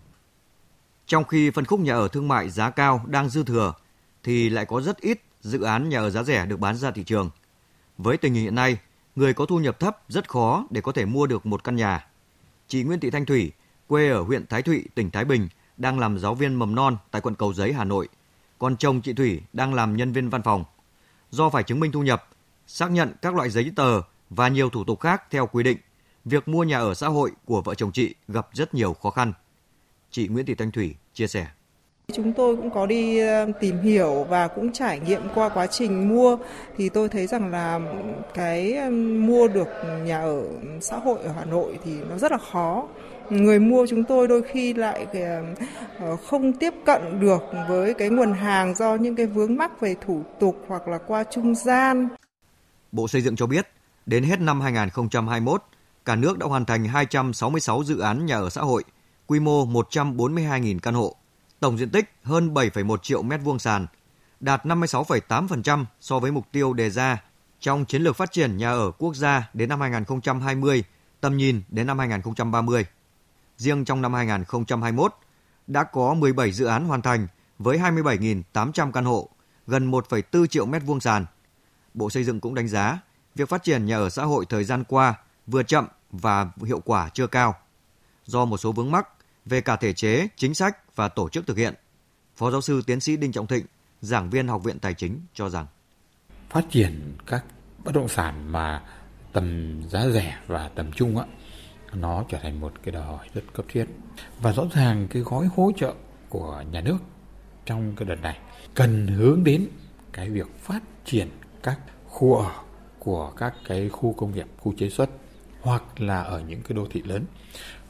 Trong 1.07 1.23
khi 1.23 1.49
phân 1.49 1.65
khúc 1.65 1.79
nhà 1.79 1.93
ở 1.93 2.07
thương 2.07 2.27
mại 2.27 2.49
giá 2.49 2.69
cao 2.69 3.05
đang 3.07 3.29
dư 3.29 3.43
thừa 3.43 3.73
thì 4.23 4.49
lại 4.49 4.65
có 4.65 4.81
rất 4.81 5.01
ít 5.01 5.21
dự 5.41 5.61
án 5.61 5.89
nhà 5.89 5.99
ở 5.99 6.09
giá 6.09 6.23
rẻ 6.23 6.45
được 6.45 6.59
bán 6.59 6.75
ra 6.75 6.91
thị 6.91 7.03
trường. 7.03 7.29
Với 7.97 8.17
tình 8.17 8.33
hình 8.33 8.43
hiện 8.43 8.55
nay, 8.55 8.77
người 9.15 9.33
có 9.33 9.45
thu 9.45 9.59
nhập 9.59 9.79
thấp 9.79 9.97
rất 10.07 10.29
khó 10.29 10.65
để 10.69 10.81
có 10.81 10.91
thể 10.91 11.05
mua 11.05 11.27
được 11.27 11.45
một 11.45 11.63
căn 11.63 11.75
nhà. 11.75 12.07
Chị 12.67 12.83
Nguyễn 12.83 12.99
Thị 12.99 13.09
Thanh 13.09 13.25
Thủy, 13.25 13.51
quê 13.87 14.09
ở 14.09 14.21
huyện 14.21 14.47
Thái 14.47 14.61
Thụy, 14.61 14.85
tỉnh 14.95 15.11
Thái 15.11 15.25
Bình, 15.25 15.47
đang 15.77 15.99
làm 15.99 16.19
giáo 16.19 16.35
viên 16.35 16.53
mầm 16.53 16.75
non 16.75 16.97
tại 17.11 17.21
quận 17.21 17.35
Cầu 17.35 17.53
Giấy, 17.53 17.73
Hà 17.73 17.83
Nội. 17.83 18.07
Còn 18.59 18.77
chồng 18.77 19.01
chị 19.01 19.13
Thủy 19.13 19.41
đang 19.53 19.73
làm 19.73 19.97
nhân 19.97 20.11
viên 20.11 20.29
văn 20.29 20.41
phòng. 20.41 20.63
Do 21.31 21.49
phải 21.49 21.63
chứng 21.63 21.79
minh 21.79 21.91
thu 21.91 22.03
nhập, 22.03 22.29
xác 22.67 22.91
nhận 22.91 23.13
các 23.21 23.35
loại 23.35 23.49
giấy 23.49 23.71
tờ 23.75 24.01
và 24.29 24.47
nhiều 24.47 24.69
thủ 24.69 24.83
tục 24.83 24.99
khác 24.99 25.23
theo 25.31 25.47
quy 25.47 25.63
định, 25.63 25.77
việc 26.25 26.47
mua 26.47 26.63
nhà 26.63 26.79
ở 26.79 26.93
xã 26.93 27.07
hội 27.07 27.31
của 27.45 27.61
vợ 27.61 27.75
chồng 27.75 27.91
chị 27.91 28.15
gặp 28.27 28.47
rất 28.53 28.73
nhiều 28.73 28.93
khó 28.93 29.09
khăn. 29.09 29.33
Chị 30.11 30.27
Nguyễn 30.27 30.45
Thị 30.45 30.55
Thanh 30.55 30.71
Thủy 30.71 30.95
chia 31.13 31.27
sẻ. 31.27 31.47
Chúng 32.13 32.33
tôi 32.33 32.55
cũng 32.55 32.69
có 32.69 32.85
đi 32.85 33.19
ờ, 33.19 33.51
tìm 33.59 33.79
hiểu 33.79 34.25
và 34.29 34.47
cũng 34.47 34.73
trải 34.73 34.99
nghiệm 34.99 35.21
qua 35.35 35.49
quá 35.49 35.67
trình 35.67 36.09
mua 36.09 36.37
thì 36.77 36.89
tôi 36.89 37.09
thấy 37.09 37.27
rằng 37.27 37.51
là 37.51 37.79
cái 38.33 38.89
mua 38.91 39.47
được 39.47 39.67
nhà 40.05 40.21
ở 40.21 40.43
xã 40.81 40.97
hội 40.97 41.19
ở 41.19 41.31
Hà 41.35 41.45
Nội 41.45 41.79
thì 41.83 41.91
nó 42.09 42.17
rất 42.17 42.31
là 42.31 42.37
khó. 42.37 42.87
Người 43.29 43.59
mua 43.59 43.85
chúng 43.89 44.03
tôi 44.03 44.27
đôi 44.27 44.41
khi 44.41 44.73
lại 44.73 45.07
ờ, 45.99 46.15
không 46.15 46.53
tiếp 46.53 46.73
cận 46.85 47.19
được 47.19 47.43
với 47.69 47.93
cái 47.93 48.09
nguồn 48.09 48.33
hàng 48.33 48.75
do 48.75 48.95
những 48.95 49.15
cái 49.15 49.25
vướng 49.25 49.55
mắc 49.55 49.81
về 49.81 49.95
thủ 50.05 50.23
tục 50.39 50.65
hoặc 50.67 50.87
là 50.87 50.97
qua 50.97 51.23
trung 51.23 51.55
gian. 51.55 52.07
Bộ 52.91 53.07
Xây 53.07 53.21
dựng 53.21 53.35
cho 53.35 53.47
biết, 53.47 53.67
đến 54.05 54.23
hết 54.23 54.41
năm 54.41 54.61
2021, 54.61 55.63
cả 56.05 56.15
nước 56.15 56.37
đã 56.37 56.45
hoàn 56.47 56.65
thành 56.65 56.85
266 56.85 57.83
dự 57.83 57.99
án 57.99 58.25
nhà 58.25 58.35
ở 58.35 58.49
xã 58.49 58.61
hội, 58.61 58.83
quy 59.27 59.39
mô 59.39 59.65
142.000 59.65 60.79
căn 60.79 60.93
hộ 60.93 61.15
tổng 61.65 61.77
diện 61.77 61.89
tích 61.89 62.13
hơn 62.23 62.53
7,1 62.53 62.97
triệu 62.97 63.21
mét 63.21 63.41
vuông 63.43 63.59
sàn, 63.59 63.87
đạt 64.39 64.65
56,8% 64.65 65.85
so 66.01 66.19
với 66.19 66.31
mục 66.31 66.45
tiêu 66.51 66.73
đề 66.73 66.89
ra 66.89 67.23
trong 67.59 67.85
chiến 67.85 68.01
lược 68.01 68.15
phát 68.15 68.31
triển 68.31 68.57
nhà 68.57 68.71
ở 68.71 68.91
quốc 68.91 69.15
gia 69.15 69.49
đến 69.53 69.69
năm 69.69 69.81
2020, 69.81 70.83
tầm 71.21 71.37
nhìn 71.37 71.61
đến 71.69 71.87
năm 71.87 71.99
2030. 71.99 72.85
Riêng 73.57 73.85
trong 73.85 74.01
năm 74.01 74.13
2021, 74.13 75.13
đã 75.67 75.83
có 75.83 76.13
17 76.13 76.51
dự 76.51 76.65
án 76.65 76.85
hoàn 76.85 77.01
thành 77.01 77.27
với 77.59 77.77
27.800 77.77 78.91
căn 78.91 79.05
hộ, 79.05 79.29
gần 79.67 79.91
1,4 79.91 80.45
triệu 80.45 80.65
mét 80.65 80.83
vuông 80.85 80.99
sàn. 80.99 81.25
Bộ 81.93 82.09
Xây 82.09 82.23
dựng 82.23 82.39
cũng 82.39 82.55
đánh 82.55 82.67
giá 82.67 82.99
việc 83.35 83.49
phát 83.49 83.63
triển 83.63 83.85
nhà 83.85 83.97
ở 83.97 84.09
xã 84.09 84.23
hội 84.23 84.45
thời 84.49 84.63
gian 84.63 84.83
qua 84.83 85.15
vừa 85.47 85.63
chậm 85.63 85.87
và 86.11 86.51
hiệu 86.65 86.79
quả 86.79 87.09
chưa 87.09 87.27
cao. 87.27 87.55
Do 88.25 88.45
một 88.45 88.57
số 88.57 88.71
vướng 88.71 88.91
mắc 88.91 89.07
về 89.45 89.61
cả 89.61 89.75
thể 89.75 89.93
chế, 89.93 90.27
chính 90.35 90.53
sách 90.53 90.95
và 90.95 91.07
tổ 91.07 91.29
chức 91.29 91.47
thực 91.47 91.57
hiện. 91.57 91.73
Phó 92.35 92.51
giáo 92.51 92.61
sư 92.61 92.81
tiến 92.87 92.99
sĩ 92.99 93.17
Đinh 93.17 93.31
Trọng 93.31 93.47
Thịnh, 93.47 93.65
giảng 94.01 94.29
viên 94.29 94.47
Học 94.47 94.63
viện 94.63 94.79
Tài 94.79 94.93
chính 94.93 95.19
cho 95.33 95.49
rằng 95.49 95.65
phát 96.49 96.65
triển 96.69 97.17
các 97.27 97.45
bất 97.83 97.91
động 97.95 98.07
sản 98.07 98.51
mà 98.51 98.83
tầm 99.33 99.81
giá 99.89 100.07
rẻ 100.13 100.37
và 100.47 100.69
tầm 100.75 100.91
trung 100.91 101.17
á 101.17 101.25
nó 101.93 102.23
trở 102.29 102.37
thành 102.41 102.59
một 102.59 102.73
cái 102.83 102.91
đòi 102.91 103.03
hỏi 103.03 103.29
rất 103.33 103.41
cấp 103.53 103.65
thiết 103.69 103.85
và 104.41 104.53
rõ 104.53 104.63
ràng 104.73 105.07
cái 105.09 105.21
gói 105.21 105.49
hỗ 105.55 105.71
trợ 105.77 105.93
của 106.29 106.63
nhà 106.71 106.81
nước 106.81 106.97
trong 107.65 107.95
cái 107.95 108.07
đợt 108.07 108.21
này 108.21 108.39
cần 108.73 109.07
hướng 109.07 109.43
đến 109.43 109.67
cái 110.13 110.29
việc 110.29 110.47
phát 110.59 110.83
triển 111.05 111.29
các 111.63 111.79
khu 112.05 112.35
ở 112.35 112.51
của 112.99 113.31
các 113.37 113.53
cái 113.67 113.89
khu 113.89 114.13
công 114.13 114.35
nghiệp, 114.35 114.47
khu 114.57 114.73
chế 114.77 114.89
xuất 114.89 115.09
hoặc 115.65 116.01
là 116.01 116.21
ở 116.21 116.43
những 116.47 116.61
cái 116.61 116.75
đô 116.75 116.87
thị 116.91 117.01
lớn 117.05 117.25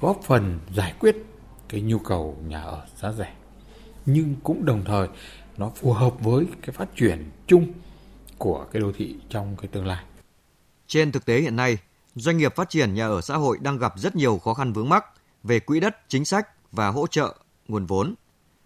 góp 0.01 0.19
phần 0.23 0.59
giải 0.73 0.93
quyết 0.99 1.15
cái 1.69 1.81
nhu 1.81 1.99
cầu 1.99 2.37
nhà 2.47 2.61
ở 2.61 2.85
giá 2.95 3.11
rẻ 3.11 3.33
nhưng 4.05 4.35
cũng 4.43 4.65
đồng 4.65 4.83
thời 4.85 5.07
nó 5.57 5.71
phù 5.75 5.93
hợp 5.93 6.13
với 6.19 6.45
cái 6.61 6.71
phát 6.71 6.95
triển 6.95 7.31
chung 7.47 7.73
của 8.37 8.65
cái 8.71 8.81
đô 8.81 8.91
thị 8.91 9.15
trong 9.29 9.55
cái 9.57 9.67
tương 9.67 9.85
lai. 9.85 10.03
Trên 10.87 11.11
thực 11.11 11.25
tế 11.25 11.41
hiện 11.41 11.55
nay, 11.55 11.77
doanh 12.15 12.37
nghiệp 12.37 12.55
phát 12.55 12.69
triển 12.69 12.93
nhà 12.93 13.07
ở 13.07 13.21
xã 13.21 13.35
hội 13.35 13.57
đang 13.61 13.77
gặp 13.77 13.93
rất 13.97 14.15
nhiều 14.15 14.37
khó 14.37 14.53
khăn 14.53 14.73
vướng 14.73 14.89
mắc 14.89 15.05
về 15.43 15.59
quỹ 15.59 15.79
đất, 15.79 15.95
chính 16.07 16.25
sách 16.25 16.47
và 16.71 16.87
hỗ 16.87 17.07
trợ 17.07 17.35
nguồn 17.67 17.85
vốn. 17.85 18.15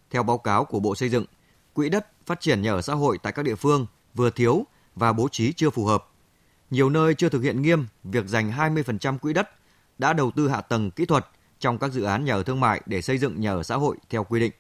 Theo 0.10 0.24
báo 0.24 0.38
cáo 0.38 0.66
của 0.66 0.80
Bộ 0.80 0.96
Xây 0.96 1.10
dựng, 1.10 1.26
quỹ 1.74 1.90
đất 1.90 2.08
phát 2.26 2.42
triển 2.42 2.62
nhà 2.62 2.72
ở 2.72 2.82
xã 2.82 2.94
hội 2.94 3.18
tại 3.24 3.34
các 3.34 3.44
địa 3.44 3.56
phương 3.56 3.86
vừa 4.16 4.30
thiếu 4.30 4.66
và 4.96 5.14
bố 5.14 5.28
trí 5.32 5.54
chưa 5.54 5.70
phù 5.70 5.86
hợp. 5.86 6.06
Nhiều 6.70 6.90
nơi 6.90 7.14
chưa 7.14 7.30
thực 7.30 7.42
hiện 7.42 7.62
nghiêm 7.62 7.86
việc 8.04 8.28
dành 8.28 8.52
20% 8.52 9.18
quỹ 9.18 9.34
đất 9.34 9.50
đã 9.98 10.14
đầu 10.14 10.32
tư 10.32 10.50
hạ 10.50 10.62
tầng 10.62 10.92
kỹ 10.92 11.06
thuật 11.06 11.28
trong 11.60 11.78
các 11.78 11.92
dự 11.92 12.04
án 12.04 12.26
nhà 12.26 12.34
ở 12.34 12.44
thương 12.44 12.60
mại 12.60 12.82
để 12.86 13.02
xây 13.02 13.18
dựng 13.18 13.42
nhà 13.42 13.52
ở 13.52 13.64
xã 13.64 13.76
hội 13.76 13.98
theo 14.10 14.24
quy 14.24 14.40
định. 14.40 14.52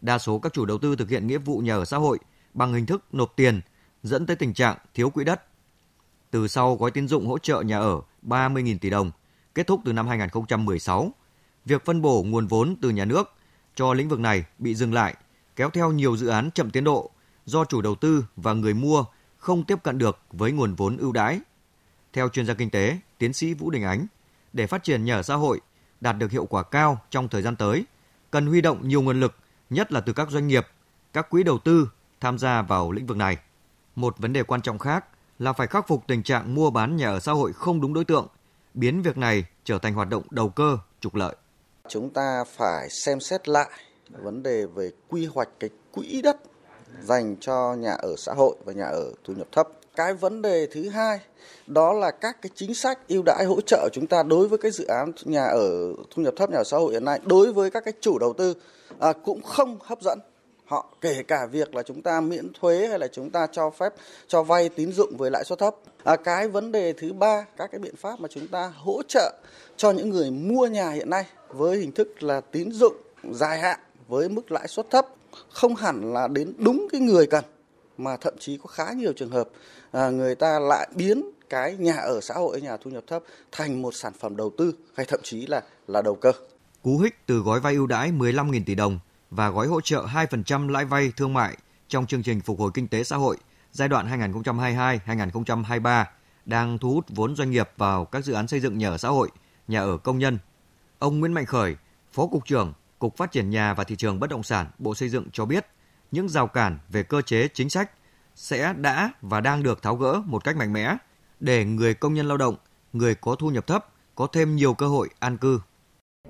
Đa 0.00 0.18
số 0.18 0.38
các 0.38 0.52
chủ 0.52 0.64
đầu 0.64 0.78
tư 0.78 0.96
thực 0.96 1.10
hiện 1.10 1.26
nghĩa 1.26 1.38
vụ 1.38 1.58
nhà 1.58 1.74
ở 1.74 1.84
xã 1.84 1.96
hội 1.96 2.18
bằng 2.54 2.74
hình 2.74 2.86
thức 2.86 3.04
nộp 3.12 3.32
tiền, 3.36 3.60
dẫn 4.02 4.26
tới 4.26 4.36
tình 4.36 4.54
trạng 4.54 4.76
thiếu 4.94 5.10
quỹ 5.10 5.24
đất. 5.24 5.42
Từ 6.30 6.48
sau 6.48 6.76
gói 6.76 6.90
tín 6.90 7.08
dụng 7.08 7.26
hỗ 7.26 7.38
trợ 7.38 7.60
nhà 7.60 7.78
ở 7.78 8.00
30.000 8.22 8.78
tỷ 8.78 8.90
đồng, 8.90 9.10
kết 9.54 9.66
thúc 9.66 9.80
từ 9.84 9.92
năm 9.92 10.08
2016, 10.08 11.12
việc 11.64 11.84
phân 11.84 12.02
bổ 12.02 12.22
nguồn 12.22 12.46
vốn 12.46 12.76
từ 12.82 12.90
nhà 12.90 13.04
nước 13.04 13.32
cho 13.74 13.94
lĩnh 13.94 14.08
vực 14.08 14.20
này 14.20 14.44
bị 14.58 14.74
dừng 14.74 14.94
lại, 14.94 15.14
kéo 15.56 15.70
theo 15.70 15.92
nhiều 15.92 16.16
dự 16.16 16.26
án 16.26 16.50
chậm 16.50 16.70
tiến 16.70 16.84
độ 16.84 17.10
do 17.46 17.64
chủ 17.64 17.80
đầu 17.80 17.94
tư 17.94 18.24
và 18.36 18.52
người 18.52 18.74
mua 18.74 19.04
không 19.38 19.64
tiếp 19.64 19.82
cận 19.82 19.98
được 19.98 20.18
với 20.30 20.52
nguồn 20.52 20.74
vốn 20.74 20.96
ưu 20.96 21.12
đãi. 21.12 21.40
Theo 22.12 22.28
chuyên 22.28 22.46
gia 22.46 22.54
kinh 22.54 22.70
tế, 22.70 22.98
tiến 23.18 23.32
sĩ 23.32 23.54
Vũ 23.54 23.70
Đình 23.70 23.82
Ánh, 23.82 24.06
để 24.52 24.66
phát 24.66 24.84
triển 24.84 25.04
nhà 25.04 25.16
ở 25.16 25.22
xã 25.22 25.34
hội 25.34 25.60
đạt 26.00 26.18
được 26.18 26.30
hiệu 26.30 26.46
quả 26.46 26.62
cao 26.62 27.00
trong 27.10 27.28
thời 27.28 27.42
gian 27.42 27.56
tới, 27.56 27.84
cần 28.30 28.46
huy 28.46 28.60
động 28.60 28.88
nhiều 28.88 29.02
nguồn 29.02 29.20
lực, 29.20 29.34
nhất 29.70 29.92
là 29.92 30.00
từ 30.00 30.12
các 30.12 30.30
doanh 30.30 30.46
nghiệp, 30.48 30.66
các 31.12 31.30
quỹ 31.30 31.42
đầu 31.42 31.58
tư 31.58 31.88
tham 32.20 32.38
gia 32.38 32.62
vào 32.62 32.92
lĩnh 32.92 33.06
vực 33.06 33.16
này. 33.16 33.36
Một 33.96 34.18
vấn 34.18 34.32
đề 34.32 34.42
quan 34.42 34.62
trọng 34.62 34.78
khác 34.78 35.04
là 35.38 35.52
phải 35.52 35.66
khắc 35.66 35.88
phục 35.88 36.06
tình 36.06 36.22
trạng 36.22 36.54
mua 36.54 36.70
bán 36.70 36.96
nhà 36.96 37.08
ở 37.08 37.20
xã 37.20 37.32
hội 37.32 37.52
không 37.52 37.80
đúng 37.80 37.94
đối 37.94 38.04
tượng, 38.04 38.26
biến 38.74 39.02
việc 39.02 39.18
này 39.18 39.44
trở 39.64 39.78
thành 39.78 39.94
hoạt 39.94 40.08
động 40.08 40.22
đầu 40.30 40.48
cơ, 40.48 40.78
trục 41.00 41.14
lợi. 41.14 41.36
Chúng 41.88 42.10
ta 42.10 42.44
phải 42.56 42.88
xem 42.90 43.20
xét 43.20 43.48
lại 43.48 43.70
vấn 44.08 44.42
đề 44.42 44.66
về 44.66 44.90
quy 45.08 45.26
hoạch 45.26 45.48
cái 45.60 45.70
quỹ 45.92 46.22
đất 46.22 46.36
dành 47.02 47.36
cho 47.40 47.74
nhà 47.74 47.92
ở 47.92 48.14
xã 48.16 48.32
hội 48.32 48.56
và 48.64 48.72
nhà 48.72 48.86
ở 48.86 49.12
thu 49.24 49.34
nhập 49.36 49.46
thấp. 49.52 49.68
Cái 49.96 50.14
vấn 50.14 50.42
đề 50.42 50.66
thứ 50.66 50.88
hai 50.88 51.20
đó 51.66 51.92
là 51.92 52.10
các 52.10 52.42
cái 52.42 52.50
chính 52.54 52.74
sách 52.74 53.08
ưu 53.08 53.22
đãi 53.26 53.44
hỗ 53.44 53.60
trợ 53.60 53.88
chúng 53.92 54.06
ta 54.06 54.22
đối 54.22 54.48
với 54.48 54.58
cái 54.58 54.70
dự 54.70 54.86
án 54.86 55.12
nhà 55.24 55.44
ở 55.44 55.92
thu 56.10 56.22
nhập 56.22 56.34
thấp 56.36 56.50
nhà 56.50 56.58
ở 56.58 56.64
xã 56.64 56.76
hội 56.76 56.92
hiện 56.92 57.04
nay 57.04 57.20
đối 57.24 57.52
với 57.52 57.70
các 57.70 57.84
cái 57.84 57.94
chủ 58.00 58.18
đầu 58.18 58.32
tư 58.32 58.54
à, 58.98 59.12
cũng 59.12 59.42
không 59.42 59.78
hấp 59.80 60.02
dẫn. 60.02 60.18
Họ 60.64 60.86
kể 61.00 61.22
cả 61.28 61.46
việc 61.46 61.74
là 61.74 61.82
chúng 61.82 62.02
ta 62.02 62.20
miễn 62.20 62.52
thuế 62.60 62.86
hay 62.86 62.98
là 62.98 63.08
chúng 63.08 63.30
ta 63.30 63.46
cho 63.52 63.70
phép 63.70 63.92
cho 64.26 64.42
vay 64.42 64.68
tín 64.68 64.92
dụng 64.92 65.16
với 65.16 65.30
lãi 65.30 65.44
suất 65.44 65.58
thấp. 65.58 65.76
À, 66.04 66.16
cái 66.16 66.48
vấn 66.48 66.72
đề 66.72 66.92
thứ 66.92 67.12
ba 67.12 67.46
các 67.56 67.70
cái 67.72 67.78
biện 67.78 67.96
pháp 67.96 68.20
mà 68.20 68.28
chúng 68.28 68.48
ta 68.48 68.72
hỗ 68.76 69.02
trợ 69.08 69.32
cho 69.76 69.90
những 69.90 70.10
người 70.10 70.30
mua 70.30 70.66
nhà 70.66 70.90
hiện 70.90 71.10
nay 71.10 71.26
với 71.48 71.76
hình 71.78 71.92
thức 71.92 72.22
là 72.22 72.40
tín 72.40 72.72
dụng 72.72 72.94
dài 73.32 73.58
hạn 73.58 73.80
với 74.08 74.28
mức 74.28 74.52
lãi 74.52 74.68
suất 74.68 74.90
thấp 74.90 75.06
không 75.50 75.74
hẳn 75.74 76.12
là 76.12 76.28
đến 76.28 76.52
đúng 76.58 76.88
cái 76.92 77.00
người 77.00 77.26
cần 77.26 77.44
mà 77.98 78.16
thậm 78.16 78.34
chí 78.38 78.58
có 78.62 78.66
khá 78.66 78.92
nhiều 78.92 79.12
trường 79.16 79.30
hợp 79.30 79.48
à, 79.90 80.10
người 80.10 80.34
ta 80.34 80.58
lại 80.58 80.88
biến 80.94 81.30
cái 81.50 81.76
nhà 81.76 81.96
ở 81.96 82.20
xã 82.20 82.34
hội 82.34 82.60
nhà 82.60 82.76
thu 82.76 82.90
nhập 82.90 83.04
thấp 83.06 83.22
thành 83.52 83.82
một 83.82 83.94
sản 83.94 84.12
phẩm 84.20 84.36
đầu 84.36 84.52
tư 84.58 84.74
hay 84.94 85.06
thậm 85.06 85.20
chí 85.22 85.46
là 85.46 85.62
là 85.86 86.02
đầu 86.02 86.14
cơ. 86.14 86.32
Cú 86.82 86.98
hích 86.98 87.26
từ 87.26 87.38
gói 87.38 87.60
vay 87.60 87.74
ưu 87.74 87.86
đãi 87.86 88.12
15.000 88.12 88.62
tỷ 88.66 88.74
đồng 88.74 88.98
và 89.30 89.50
gói 89.50 89.66
hỗ 89.66 89.80
trợ 89.80 90.06
2% 90.06 90.68
lãi 90.68 90.84
vay 90.84 91.12
thương 91.16 91.34
mại 91.34 91.56
trong 91.88 92.06
chương 92.06 92.22
trình 92.22 92.40
phục 92.40 92.58
hồi 92.58 92.70
kinh 92.74 92.88
tế 92.88 93.04
xã 93.04 93.16
hội 93.16 93.36
giai 93.72 93.88
đoạn 93.88 94.32
2022-2023 94.32 96.04
đang 96.44 96.78
thu 96.78 96.92
hút 96.92 97.04
vốn 97.08 97.36
doanh 97.36 97.50
nghiệp 97.50 97.70
vào 97.76 98.04
các 98.04 98.24
dự 98.24 98.32
án 98.32 98.48
xây 98.48 98.60
dựng 98.60 98.78
nhà 98.78 98.90
ở 98.90 98.98
xã 98.98 99.08
hội, 99.08 99.28
nhà 99.68 99.80
ở 99.80 99.96
công 99.96 100.18
nhân. 100.18 100.38
Ông 100.98 101.20
Nguyễn 101.20 101.32
Mạnh 101.32 101.46
Khởi, 101.46 101.76
Phó 102.12 102.26
Cục 102.26 102.46
trưởng 102.46 102.72
Cục 102.98 103.16
Phát 103.16 103.32
triển 103.32 103.50
Nhà 103.50 103.74
và 103.74 103.84
Thị 103.84 103.96
trường 103.96 104.20
Bất 104.20 104.30
động 104.30 104.42
sản 104.42 104.66
Bộ 104.78 104.94
Xây 104.94 105.08
dựng 105.08 105.24
cho 105.32 105.44
biết, 105.44 105.66
những 106.10 106.28
rào 106.28 106.46
cản 106.46 106.78
về 106.88 107.02
cơ 107.02 107.22
chế 107.22 107.48
chính 107.54 107.70
sách 107.70 107.90
sẽ 108.34 108.72
đã 108.76 109.12
và 109.22 109.40
đang 109.40 109.62
được 109.62 109.82
tháo 109.82 109.96
gỡ 109.96 110.22
một 110.26 110.44
cách 110.44 110.56
mạnh 110.56 110.72
mẽ 110.72 110.96
để 111.40 111.64
người 111.64 111.94
công 111.94 112.14
nhân 112.14 112.28
lao 112.28 112.36
động, 112.36 112.56
người 112.92 113.14
có 113.14 113.34
thu 113.34 113.50
nhập 113.50 113.66
thấp 113.66 113.86
có 114.14 114.26
thêm 114.26 114.56
nhiều 114.56 114.74
cơ 114.74 114.86
hội 114.86 115.08
an 115.18 115.36
cư. 115.36 115.60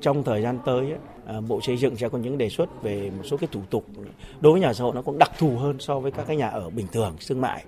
Trong 0.01 0.25
thời 0.25 0.43
gian 0.43 0.59
tới, 0.67 0.93
à, 1.27 1.41
Bộ 1.49 1.61
Xây 1.61 1.77
dựng 1.77 1.97
sẽ 1.97 2.09
có 2.09 2.19
những 2.19 2.39
đề 2.39 2.49
xuất 2.49 2.83
về 2.83 3.11
một 3.11 3.23
số 3.25 3.37
cái 3.37 3.49
thủ 3.53 3.63
tục 3.71 3.87
đối 4.41 4.53
với 4.53 4.61
nhà 4.63 4.73
xã 4.73 4.85
hội 4.85 4.95
nó 4.95 5.03
cũng 5.03 5.19
đặc 5.19 5.31
thù 5.39 5.57
hơn 5.57 5.77
so 5.81 6.01
với 6.01 6.11
các 6.11 6.25
cái 6.27 6.37
nhà 6.37 6.49
ở 6.49 6.71
bình 6.71 6.87
thường, 6.93 7.17
thương 7.29 7.41
mại. 7.41 7.65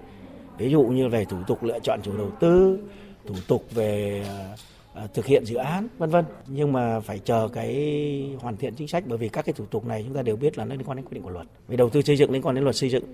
Ví 0.58 0.70
dụ 0.70 0.82
như 0.82 1.08
về 1.08 1.24
thủ 1.24 1.36
tục 1.46 1.62
lựa 1.62 1.78
chọn 1.82 2.00
chủ 2.02 2.16
đầu 2.16 2.30
tư, 2.40 2.78
thủ 3.26 3.34
tục 3.48 3.64
về 3.70 4.24
à, 4.28 4.56
Ờ, 4.94 5.06
thực 5.14 5.26
hiện 5.26 5.44
dự 5.44 5.56
án, 5.56 5.88
vân 5.98 6.10
vân. 6.10 6.24
Nhưng 6.46 6.72
mà 6.72 7.00
phải 7.00 7.18
chờ 7.18 7.48
cái 7.52 8.36
hoàn 8.40 8.56
thiện 8.56 8.74
chính 8.74 8.88
sách, 8.88 9.04
bởi 9.06 9.18
vì 9.18 9.28
các 9.28 9.44
cái 9.44 9.52
thủ 9.52 9.66
tục 9.66 9.86
này 9.86 10.02
chúng 10.06 10.14
ta 10.14 10.22
đều 10.22 10.36
biết 10.36 10.58
là 10.58 10.64
nó 10.64 10.74
liên 10.74 10.84
quan 10.84 10.96
đến 10.96 11.06
quy 11.06 11.14
định 11.14 11.22
của 11.22 11.30
luật. 11.30 11.46
Về 11.68 11.76
đầu 11.76 11.90
tư 11.90 12.02
xây 12.02 12.16
dựng 12.16 12.30
liên 12.30 12.42
quan 12.42 12.54
đến 12.54 12.64
luật 12.64 12.76
xây 12.76 12.90
dựng, 12.90 13.04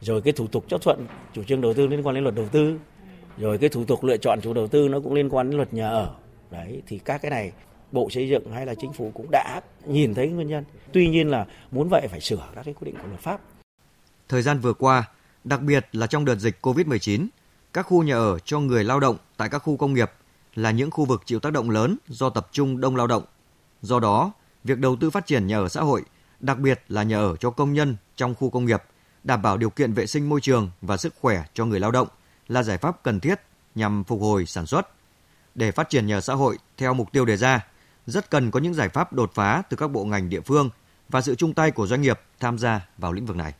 rồi 0.00 0.22
cái 0.22 0.32
thủ 0.32 0.46
tục 0.46 0.64
chấp 0.68 0.82
thuận 0.82 1.06
chủ 1.32 1.44
trương 1.44 1.60
đầu 1.60 1.74
tư 1.74 1.86
liên 1.86 2.06
quan 2.06 2.14
đến 2.14 2.24
luật 2.24 2.34
đầu 2.34 2.48
tư, 2.48 2.78
rồi 3.38 3.58
cái 3.58 3.68
thủ 3.68 3.84
tục 3.84 4.04
lựa 4.04 4.16
chọn 4.16 4.40
chủ 4.40 4.52
đầu 4.52 4.68
tư 4.68 4.88
nó 4.88 5.00
cũng 5.00 5.14
liên 5.14 5.28
quan 5.28 5.50
đến 5.50 5.56
luật 5.56 5.74
nhà 5.74 5.88
ở. 5.88 6.14
Đấy, 6.50 6.82
thì 6.86 6.98
các 6.98 7.22
cái 7.22 7.30
này 7.30 7.52
bộ 7.92 8.10
xây 8.10 8.28
dựng 8.28 8.52
hay 8.52 8.66
là 8.66 8.74
chính 8.74 8.92
phủ 8.92 9.10
cũng 9.14 9.26
đã 9.30 9.60
nhìn 9.86 10.14
thấy 10.14 10.28
nguyên 10.28 10.48
nhân. 10.48 10.64
Tuy 10.92 11.08
nhiên 11.08 11.28
là 11.28 11.46
muốn 11.70 11.88
vậy 11.88 12.08
phải 12.10 12.20
sửa 12.20 12.48
các 12.54 12.64
cái 12.64 12.74
quy 12.74 12.84
định 12.84 12.94
của 13.02 13.08
luật 13.08 13.20
pháp. 13.20 13.40
Thời 14.28 14.42
gian 14.42 14.58
vừa 14.58 14.72
qua, 14.72 15.04
đặc 15.44 15.62
biệt 15.62 15.86
là 15.92 16.06
trong 16.06 16.24
đợt 16.24 16.34
dịch 16.34 16.56
Covid-19 16.62 17.26
các 17.72 17.82
khu 17.82 18.02
nhà 18.02 18.14
ở 18.14 18.38
cho 18.38 18.60
người 18.60 18.84
lao 18.84 19.00
động 19.00 19.16
tại 19.36 19.48
các 19.48 19.58
khu 19.58 19.76
công 19.76 19.94
nghiệp 19.94 20.10
là 20.56 20.70
những 20.70 20.90
khu 20.90 21.04
vực 21.04 21.22
chịu 21.26 21.40
tác 21.40 21.52
động 21.52 21.70
lớn 21.70 21.96
do 22.08 22.30
tập 22.30 22.48
trung 22.52 22.80
đông 22.80 22.96
lao 22.96 23.06
động. 23.06 23.22
Do 23.82 24.00
đó, 24.00 24.32
việc 24.64 24.78
đầu 24.78 24.96
tư 24.96 25.10
phát 25.10 25.26
triển 25.26 25.46
nhà 25.46 25.58
ở 25.58 25.68
xã 25.68 25.80
hội, 25.80 26.02
đặc 26.40 26.58
biệt 26.58 26.82
là 26.88 27.02
nhà 27.02 27.18
ở 27.18 27.36
cho 27.36 27.50
công 27.50 27.72
nhân 27.72 27.96
trong 28.16 28.34
khu 28.34 28.50
công 28.50 28.64
nghiệp, 28.64 28.82
đảm 29.24 29.42
bảo 29.42 29.56
điều 29.56 29.70
kiện 29.70 29.92
vệ 29.92 30.06
sinh 30.06 30.28
môi 30.28 30.40
trường 30.40 30.70
và 30.80 30.96
sức 30.96 31.14
khỏe 31.20 31.44
cho 31.54 31.64
người 31.64 31.80
lao 31.80 31.90
động 31.90 32.08
là 32.48 32.62
giải 32.62 32.78
pháp 32.78 33.02
cần 33.02 33.20
thiết 33.20 33.40
nhằm 33.74 34.04
phục 34.04 34.20
hồi 34.20 34.46
sản 34.46 34.66
xuất. 34.66 34.88
Để 35.54 35.72
phát 35.72 35.90
triển 35.90 36.06
nhà 36.06 36.16
ở 36.16 36.20
xã 36.20 36.34
hội 36.34 36.58
theo 36.76 36.94
mục 36.94 37.12
tiêu 37.12 37.24
đề 37.24 37.36
ra, 37.36 37.66
rất 38.06 38.30
cần 38.30 38.50
có 38.50 38.60
những 38.60 38.74
giải 38.74 38.88
pháp 38.88 39.12
đột 39.12 39.30
phá 39.34 39.62
từ 39.70 39.76
các 39.76 39.90
bộ 39.90 40.04
ngành 40.04 40.28
địa 40.28 40.40
phương 40.40 40.70
và 41.08 41.20
sự 41.20 41.34
chung 41.34 41.54
tay 41.54 41.70
của 41.70 41.86
doanh 41.86 42.02
nghiệp 42.02 42.20
tham 42.40 42.58
gia 42.58 42.86
vào 42.98 43.12
lĩnh 43.12 43.26
vực 43.26 43.36
này. 43.36 43.54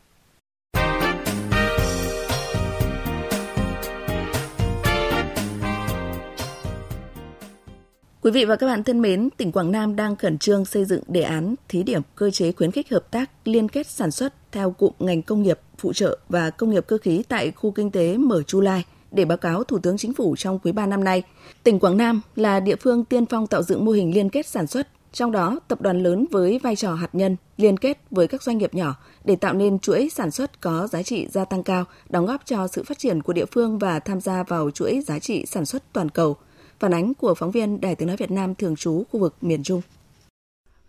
Quý 8.27 8.31
vị 8.31 8.45
và 8.45 8.55
các 8.55 8.67
bạn 8.67 8.83
thân 8.83 9.01
mến, 9.01 9.29
tỉnh 9.37 9.51
Quảng 9.51 9.71
Nam 9.71 9.95
đang 9.95 10.15
khẩn 10.15 10.37
trương 10.37 10.65
xây 10.65 10.85
dựng 10.85 11.03
đề 11.07 11.21
án 11.21 11.55
thí 11.69 11.83
điểm 11.83 12.01
cơ 12.15 12.31
chế 12.31 12.51
khuyến 12.51 12.71
khích 12.71 12.89
hợp 12.89 13.11
tác 13.11 13.29
liên 13.45 13.69
kết 13.69 13.87
sản 13.87 14.11
xuất 14.11 14.33
theo 14.51 14.71
cụm 14.71 14.91
ngành 14.99 15.21
công 15.21 15.43
nghiệp, 15.43 15.59
phụ 15.77 15.93
trợ 15.93 16.17
và 16.29 16.49
công 16.49 16.69
nghiệp 16.69 16.85
cơ 16.87 16.97
khí 16.97 17.23
tại 17.27 17.51
khu 17.51 17.71
kinh 17.71 17.91
tế 17.91 18.17
Mở 18.17 18.43
Chu 18.43 18.61
Lai 18.61 18.85
để 19.11 19.25
báo 19.25 19.37
cáo 19.37 19.63
Thủ 19.63 19.79
tướng 19.79 19.97
Chính 19.97 20.13
phủ 20.13 20.35
trong 20.35 20.59
quý 20.59 20.71
3 20.71 20.85
năm 20.85 21.03
nay. 21.03 21.23
Tỉnh 21.63 21.79
Quảng 21.79 21.97
Nam 21.97 22.21
là 22.35 22.59
địa 22.59 22.75
phương 22.75 23.05
tiên 23.05 23.25
phong 23.25 23.47
tạo 23.47 23.63
dựng 23.63 23.85
mô 23.85 23.91
hình 23.91 24.15
liên 24.15 24.29
kết 24.29 24.47
sản 24.47 24.67
xuất, 24.67 24.87
trong 25.13 25.31
đó 25.31 25.59
tập 25.67 25.81
đoàn 25.81 26.03
lớn 26.03 26.25
với 26.31 26.59
vai 26.63 26.75
trò 26.75 26.93
hạt 26.93 27.09
nhân 27.13 27.35
liên 27.57 27.77
kết 27.77 27.97
với 28.11 28.27
các 28.27 28.43
doanh 28.43 28.57
nghiệp 28.57 28.73
nhỏ 28.73 28.95
để 29.25 29.35
tạo 29.35 29.53
nên 29.53 29.79
chuỗi 29.79 30.09
sản 30.13 30.31
xuất 30.31 30.61
có 30.61 30.87
giá 30.87 31.03
trị 31.03 31.27
gia 31.31 31.45
tăng 31.45 31.63
cao, 31.63 31.85
đóng 32.09 32.25
góp 32.25 32.41
cho 32.45 32.67
sự 32.67 32.83
phát 32.83 32.99
triển 32.99 33.21
của 33.21 33.33
địa 33.33 33.45
phương 33.45 33.79
và 33.79 33.99
tham 33.99 34.21
gia 34.21 34.43
vào 34.43 34.71
chuỗi 34.71 35.01
giá 35.07 35.19
trị 35.19 35.45
sản 35.45 35.65
xuất 35.65 35.93
toàn 35.93 36.09
cầu– 36.09 36.37
Phản 36.79 36.93
ánh 36.93 37.13
của 37.13 37.33
phóng 37.33 37.51
viên 37.51 37.81
Đài 37.81 37.95
tiếng 37.95 38.07
nói 38.07 38.17
Việt 38.17 38.31
Nam 38.31 38.55
thường 38.55 38.75
trú 38.75 39.03
khu 39.11 39.19
vực 39.19 39.35
miền 39.41 39.63
Trung. 39.63 39.81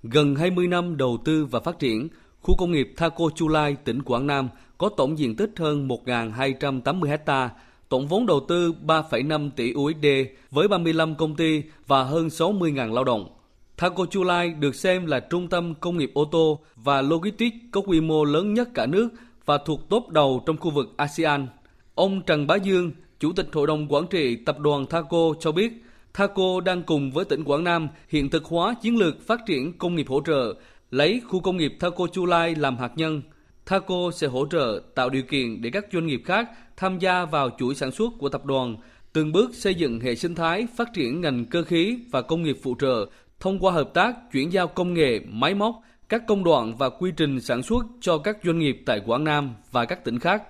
Gần 0.02 0.35
20 0.35 0.66
năm 0.66 0.97
đầu 0.97 1.18
tư 1.25 1.45
và 1.45 1.61
phát 1.61 1.78
triển, 1.78 2.09
khu 2.42 2.57
công 2.57 2.73
nghiệp 2.73 2.92
Thaco 2.97 3.25
Chu 3.35 3.49
Lai, 3.49 3.76
tỉnh 3.85 4.02
Quảng 4.02 4.26
Nam 4.26 4.49
có 4.78 4.90
tổng 4.97 5.18
diện 5.18 5.37
tích 5.37 5.50
hơn 5.57 5.88
1.280 5.88 7.18
ha, 7.26 7.50
tổng 7.88 8.07
vốn 8.07 8.26
đầu 8.26 8.40
tư 8.49 8.73
3,5 8.87 9.50
tỷ 9.57 9.75
USD 9.75 10.07
với 10.50 10.68
35 10.68 11.14
công 11.14 11.37
ty 11.37 11.62
và 11.87 12.04
hơn 12.04 12.28
60.000 12.28 12.92
lao 12.92 13.04
động. 13.04 13.28
Thaco 13.76 14.07
Chu 14.07 14.25
Lai 14.25 14.50
được 14.50 14.75
xem 14.75 15.07
là 15.07 15.21
trung 15.21 15.49
tâm 15.49 15.75
công 15.80 15.99
nghiệp 15.99 16.11
ô 16.14 16.25
tô 16.25 16.59
và 16.76 17.02
logistics 17.02 17.57
có 17.73 17.80
quy 17.80 18.00
mô 18.00 18.25
lớn 18.25 18.54
nhất 18.54 18.68
cả 18.75 18.87
nước 18.87 19.09
và 19.45 19.59
thuộc 19.59 19.88
top 19.88 20.09
đầu 20.09 20.42
trong 20.47 20.57
khu 20.57 20.71
vực 20.71 20.95
ASEAN. 20.97 21.47
Ông 21.95 22.23
Trần 22.23 22.47
Bá 22.47 22.57
Dương, 22.57 22.92
Chủ 23.20 23.32
tịch 23.32 23.48
Hội 23.52 23.66
đồng 23.66 23.87
Quản 23.88 24.06
trị 24.06 24.37
Tập 24.37 24.58
đoàn 24.58 24.87
Thaco 24.87 25.34
cho 25.40 25.52
biết, 25.52 25.72
Thaco 26.14 26.60
đang 26.64 26.82
cùng 26.82 27.10
với 27.10 27.25
tỉnh 27.25 27.44
Quảng 27.44 27.64
Nam 27.64 27.88
hiện 28.08 28.30
thực 28.30 28.44
hóa 28.44 28.75
chiến 28.82 28.96
lược 28.96 29.26
phát 29.26 29.40
triển 29.46 29.78
công 29.78 29.94
nghiệp 29.94 30.08
hỗ 30.08 30.20
trợ, 30.26 30.54
lấy 30.90 31.20
khu 31.28 31.40
công 31.40 31.56
nghiệp 31.56 31.72
Thaco 31.80 32.06
Chu 32.12 32.26
Lai 32.26 32.54
làm 32.54 32.76
hạt 32.76 32.92
nhân. 32.96 33.22
Thaco 33.66 34.10
sẽ 34.14 34.26
hỗ 34.26 34.46
trợ 34.46 34.82
tạo 34.94 35.10
điều 35.10 35.22
kiện 35.22 35.62
để 35.62 35.70
các 35.70 35.87
doanh 35.92 36.06
nghiệp 36.06 36.22
khác 36.25 36.50
tham 36.76 36.98
gia 36.98 37.25
vào 37.25 37.50
chuỗi 37.58 37.75
sản 37.75 37.92
xuất 37.92 38.12
của 38.18 38.28
tập 38.28 38.44
đoàn, 38.44 38.76
từng 39.12 39.32
bước 39.32 39.54
xây 39.54 39.75
dựng 39.75 40.00
hệ 40.00 40.14
sinh 40.14 40.34
thái 40.34 40.66
phát 40.76 40.88
triển 40.94 41.20
ngành 41.20 41.44
cơ 41.44 41.62
khí 41.62 41.98
và 42.10 42.22
công 42.22 42.42
nghiệp 42.42 42.56
phụ 42.62 42.76
trợ 42.80 43.06
thông 43.40 43.58
qua 43.58 43.72
hợp 43.72 43.90
tác 43.94 44.16
chuyển 44.32 44.52
giao 44.52 44.68
công 44.68 44.94
nghệ, 44.94 45.20
máy 45.28 45.54
móc, 45.54 45.80
các 46.08 46.22
công 46.26 46.44
đoạn 46.44 46.76
và 46.76 46.90
quy 46.90 47.10
trình 47.16 47.40
sản 47.40 47.62
xuất 47.62 47.84
cho 48.00 48.18
các 48.18 48.38
doanh 48.44 48.58
nghiệp 48.58 48.82
tại 48.87 49.00
Quảng 49.06 49.25
Nam 49.25 49.54
và 49.72 49.84
các 49.84 50.04
tỉnh 50.04 50.18
khác. 50.18 50.42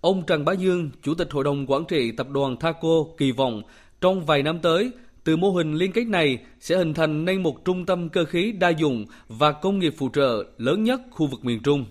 Ông 0.00 0.22
Trần 0.26 0.44
Bá 0.44 0.52
Dương, 0.52 0.90
Chủ 1.02 1.14
tịch 1.14 1.28
Hội 1.30 1.44
đồng 1.44 1.66
Quản 1.66 1.84
trị 1.84 2.12
Tập 2.12 2.30
đoàn 2.30 2.56
Thaco 2.56 3.04
kỳ 3.18 3.32
vọng 3.32 3.62
trong 4.00 4.26
vài 4.26 4.42
năm 4.42 4.58
tới, 4.62 4.90
từ 5.24 5.36
mô 5.36 5.50
hình 5.50 5.74
liên 5.74 5.92
kết 5.92 6.04
này 6.04 6.38
sẽ 6.60 6.76
hình 6.76 6.94
thành 6.94 7.24
nên 7.24 7.42
một 7.42 7.64
trung 7.64 7.86
tâm 7.86 8.08
cơ 8.08 8.24
khí 8.24 8.52
đa 8.52 8.68
dụng 8.68 9.04
và 9.28 9.52
công 9.52 9.78
nghiệp 9.78 9.94
phụ 9.98 10.08
trợ 10.14 10.44
lớn 10.58 10.84
nhất 10.84 11.00
khu 11.10 11.26
vực 11.26 11.44
miền 11.44 11.60
Trung. 11.62 11.84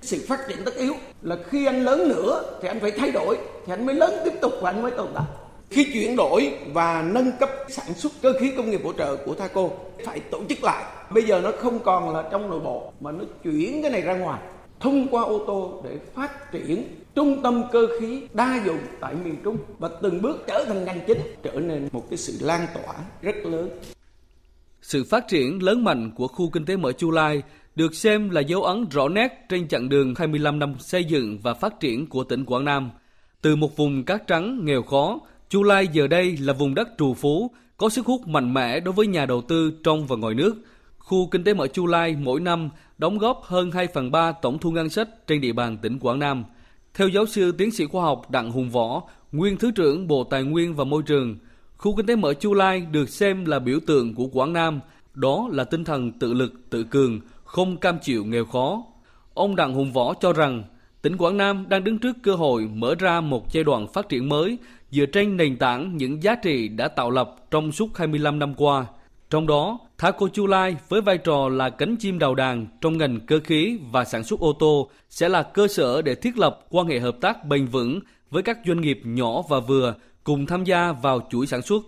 Sự 0.00 0.24
phát 0.28 0.40
triển 0.48 0.58
tất 0.64 0.74
yếu 0.76 0.94
là 1.22 1.36
khi 1.48 1.66
anh 1.66 1.84
lớn 1.84 2.08
nữa 2.08 2.58
thì 2.62 2.68
anh 2.68 2.80
phải 2.80 2.90
thay 2.90 3.12
đổi, 3.12 3.38
thì 3.66 3.72
anh 3.72 3.86
mới 3.86 3.94
lớn 3.94 4.10
tiếp 4.24 4.32
tục 4.40 4.52
và 4.62 4.70
anh 4.70 4.82
mới 4.82 4.90
tồn 4.90 5.08
tại. 5.14 5.24
Khi 5.70 5.86
chuyển 5.92 6.16
đổi 6.16 6.52
và 6.72 7.02
nâng 7.02 7.30
cấp 7.40 7.50
sản 7.68 7.94
xuất 7.94 8.12
cơ 8.22 8.32
khí 8.40 8.52
công 8.56 8.70
nghiệp 8.70 8.80
hỗ 8.84 8.92
trợ 8.92 9.16
của 9.16 9.34
Thaco 9.34 9.68
phải 10.04 10.20
tổ 10.20 10.40
chức 10.48 10.64
lại. 10.64 10.84
Bây 11.10 11.22
giờ 11.22 11.40
nó 11.40 11.52
không 11.58 11.78
còn 11.78 12.14
là 12.14 12.28
trong 12.30 12.50
nội 12.50 12.60
bộ 12.60 12.92
mà 13.00 13.12
nó 13.12 13.24
chuyển 13.44 13.82
cái 13.82 13.90
này 13.90 14.00
ra 14.00 14.16
ngoài 14.16 14.40
thông 14.80 15.08
qua 15.08 15.22
ô 15.22 15.44
tô 15.46 15.82
để 15.84 15.98
phát 16.14 16.52
triển 16.52 16.84
trung 17.14 17.40
tâm 17.42 17.62
cơ 17.72 17.86
khí 18.00 18.22
đa 18.34 18.62
dụng 18.66 18.80
tại 19.00 19.14
miền 19.24 19.36
Trung 19.44 19.56
và 19.78 19.88
từng 20.02 20.22
bước 20.22 20.44
trở 20.46 20.64
thành 20.68 20.84
ngành 20.84 21.00
chính, 21.06 21.18
trở 21.42 21.52
nên 21.52 21.88
một 21.92 22.10
cái 22.10 22.16
sự 22.16 22.38
lan 22.40 22.66
tỏa 22.74 22.94
rất 23.22 23.36
lớn. 23.44 23.70
Sự 24.82 25.04
phát 25.04 25.28
triển 25.28 25.62
lớn 25.62 25.84
mạnh 25.84 26.10
của 26.16 26.28
khu 26.28 26.50
kinh 26.50 26.64
tế 26.64 26.76
mở 26.76 26.92
Chu 26.92 27.10
Lai 27.10 27.42
được 27.74 27.94
xem 27.94 28.30
là 28.30 28.40
dấu 28.40 28.62
ấn 28.62 28.88
rõ 28.90 29.08
nét 29.08 29.28
trên 29.48 29.68
chặng 29.68 29.88
đường 29.88 30.14
25 30.16 30.58
năm 30.58 30.74
xây 30.78 31.04
dựng 31.04 31.38
và 31.42 31.54
phát 31.54 31.80
triển 31.80 32.06
của 32.06 32.24
tỉnh 32.24 32.44
Quảng 32.44 32.64
Nam. 32.64 32.90
Từ 33.42 33.56
một 33.56 33.76
vùng 33.76 34.04
cát 34.04 34.26
trắng 34.26 34.64
nghèo 34.64 34.82
khó, 34.82 35.20
Chu 35.48 35.62
Lai 35.62 35.88
giờ 35.92 36.06
đây 36.06 36.36
là 36.36 36.52
vùng 36.52 36.74
đất 36.74 36.88
trù 36.98 37.14
phú, 37.14 37.50
có 37.76 37.88
sức 37.88 38.06
hút 38.06 38.28
mạnh 38.28 38.54
mẽ 38.54 38.80
đối 38.80 38.92
với 38.92 39.06
nhà 39.06 39.26
đầu 39.26 39.42
tư 39.42 39.72
trong 39.84 40.06
và 40.06 40.16
ngoài 40.16 40.34
nước– 40.34 40.54
Khu 41.02 41.26
kinh 41.26 41.44
tế 41.44 41.54
mở 41.54 41.66
Chu 41.66 41.86
Lai 41.86 42.16
mỗi 42.20 42.40
năm 42.40 42.70
đóng 42.98 43.18
góp 43.18 43.42
hơn 43.44 43.70
2 43.70 43.86
phần 43.86 44.10
3 44.10 44.32
tổng 44.32 44.58
thu 44.58 44.70
ngân 44.70 44.88
sách 44.88 45.08
trên 45.26 45.40
địa 45.40 45.52
bàn 45.52 45.78
tỉnh 45.82 45.98
Quảng 45.98 46.18
Nam. 46.18 46.44
Theo 46.94 47.08
giáo 47.08 47.26
sư 47.26 47.52
tiến 47.52 47.70
sĩ 47.70 47.86
khoa 47.86 48.04
học 48.04 48.30
Đặng 48.30 48.50
Hùng 48.50 48.70
Võ, 48.70 49.02
nguyên 49.32 49.56
Thứ 49.56 49.70
trưởng 49.70 50.08
Bộ 50.08 50.24
Tài 50.24 50.42
nguyên 50.42 50.74
và 50.74 50.84
Môi 50.84 51.02
trường, 51.02 51.36
khu 51.76 51.96
kinh 51.96 52.06
tế 52.06 52.16
mở 52.16 52.34
Chu 52.34 52.54
Lai 52.54 52.80
được 52.80 53.08
xem 53.08 53.44
là 53.44 53.58
biểu 53.58 53.78
tượng 53.86 54.14
của 54.14 54.26
Quảng 54.26 54.52
Nam, 54.52 54.80
đó 55.14 55.48
là 55.52 55.64
tinh 55.64 55.84
thần 55.84 56.12
tự 56.12 56.32
lực, 56.32 56.52
tự 56.70 56.84
cường, 56.84 57.20
không 57.44 57.76
cam 57.76 57.98
chịu 58.02 58.24
nghèo 58.24 58.44
khó. 58.44 58.84
Ông 59.34 59.56
Đặng 59.56 59.74
Hùng 59.74 59.92
Võ 59.92 60.14
cho 60.14 60.32
rằng, 60.32 60.64
tỉnh 61.02 61.16
Quảng 61.16 61.36
Nam 61.36 61.66
đang 61.68 61.84
đứng 61.84 61.98
trước 61.98 62.16
cơ 62.22 62.34
hội 62.34 62.68
mở 62.74 62.94
ra 62.98 63.20
một 63.20 63.52
giai 63.52 63.64
đoạn 63.64 63.86
phát 63.92 64.08
triển 64.08 64.28
mới 64.28 64.58
dựa 64.90 65.06
trên 65.06 65.36
nền 65.36 65.56
tảng 65.56 65.96
những 65.96 66.22
giá 66.22 66.34
trị 66.34 66.68
đã 66.68 66.88
tạo 66.88 67.10
lập 67.10 67.36
trong 67.50 67.72
suốt 67.72 67.96
25 67.96 68.38
năm 68.38 68.54
qua– 68.54 68.86
trong 69.32 69.46
đó, 69.46 69.78
Thaco 69.98 70.28
Chu 70.32 70.46
Lai 70.46 70.76
với 70.88 71.00
vai 71.00 71.18
trò 71.18 71.48
là 71.48 71.70
cánh 71.70 71.96
chim 71.96 72.18
đầu 72.18 72.34
đàn 72.34 72.66
trong 72.80 72.98
ngành 72.98 73.20
cơ 73.26 73.40
khí 73.44 73.78
và 73.90 74.04
sản 74.04 74.24
xuất 74.24 74.40
ô 74.40 74.52
tô 74.58 74.90
sẽ 75.10 75.28
là 75.28 75.42
cơ 75.42 75.68
sở 75.68 76.02
để 76.02 76.14
thiết 76.14 76.38
lập 76.38 76.60
quan 76.70 76.86
hệ 76.86 76.98
hợp 76.98 77.16
tác 77.20 77.44
bền 77.44 77.66
vững 77.66 78.00
với 78.30 78.42
các 78.42 78.58
doanh 78.66 78.80
nghiệp 78.80 79.00
nhỏ 79.04 79.42
và 79.48 79.60
vừa 79.60 79.94
cùng 80.24 80.46
tham 80.46 80.64
gia 80.64 80.92
vào 80.92 81.20
chuỗi 81.30 81.46
sản 81.46 81.62
xuất. 81.62 81.82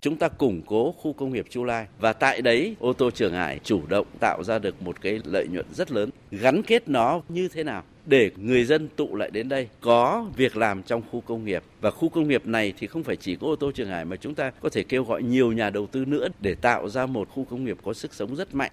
Chúng 0.00 0.16
ta 0.16 0.28
củng 0.28 0.62
cố 0.66 0.92
khu 0.92 1.12
công 1.12 1.32
nghiệp 1.32 1.46
Chu 1.50 1.64
Lai 1.64 1.86
và 2.00 2.12
tại 2.12 2.42
đấy 2.42 2.76
ô 2.80 2.92
tô 2.92 3.10
Trường 3.10 3.32
Hải 3.32 3.60
chủ 3.64 3.80
động 3.88 4.06
tạo 4.20 4.44
ra 4.44 4.58
được 4.58 4.82
một 4.82 5.00
cái 5.00 5.20
lợi 5.24 5.46
nhuận 5.50 5.66
rất 5.72 5.92
lớn. 5.92 6.10
Gắn 6.30 6.62
kết 6.62 6.88
nó 6.88 7.20
như 7.28 7.48
thế 7.48 7.64
nào? 7.64 7.82
Để 8.06 8.30
người 8.36 8.64
dân 8.64 8.88
tụ 8.96 9.14
lại 9.16 9.30
đến 9.30 9.48
đây 9.48 9.68
có 9.80 10.26
việc 10.36 10.56
làm 10.56 10.82
trong 10.82 11.02
khu 11.10 11.20
công 11.20 11.44
nghiệp 11.44 11.62
và 11.80 11.90
khu 11.90 12.08
công 12.08 12.28
nghiệp 12.28 12.46
này 12.46 12.72
thì 12.78 12.86
không 12.86 13.02
phải 13.02 13.16
chỉ 13.16 13.36
có 13.36 13.46
ô 13.46 13.56
tô 13.56 13.70
Trường 13.74 13.88
Hải 13.88 14.04
mà 14.04 14.16
chúng 14.16 14.34
ta 14.34 14.50
có 14.50 14.68
thể 14.68 14.82
kêu 14.82 15.04
gọi 15.04 15.22
nhiều 15.22 15.52
nhà 15.52 15.70
đầu 15.70 15.86
tư 15.86 16.04
nữa 16.04 16.28
để 16.40 16.54
tạo 16.54 16.88
ra 16.88 17.06
một 17.06 17.28
khu 17.30 17.44
công 17.50 17.64
nghiệp 17.64 17.76
có 17.84 17.94
sức 17.94 18.14
sống 18.14 18.36
rất 18.36 18.54
mạnh. 18.54 18.72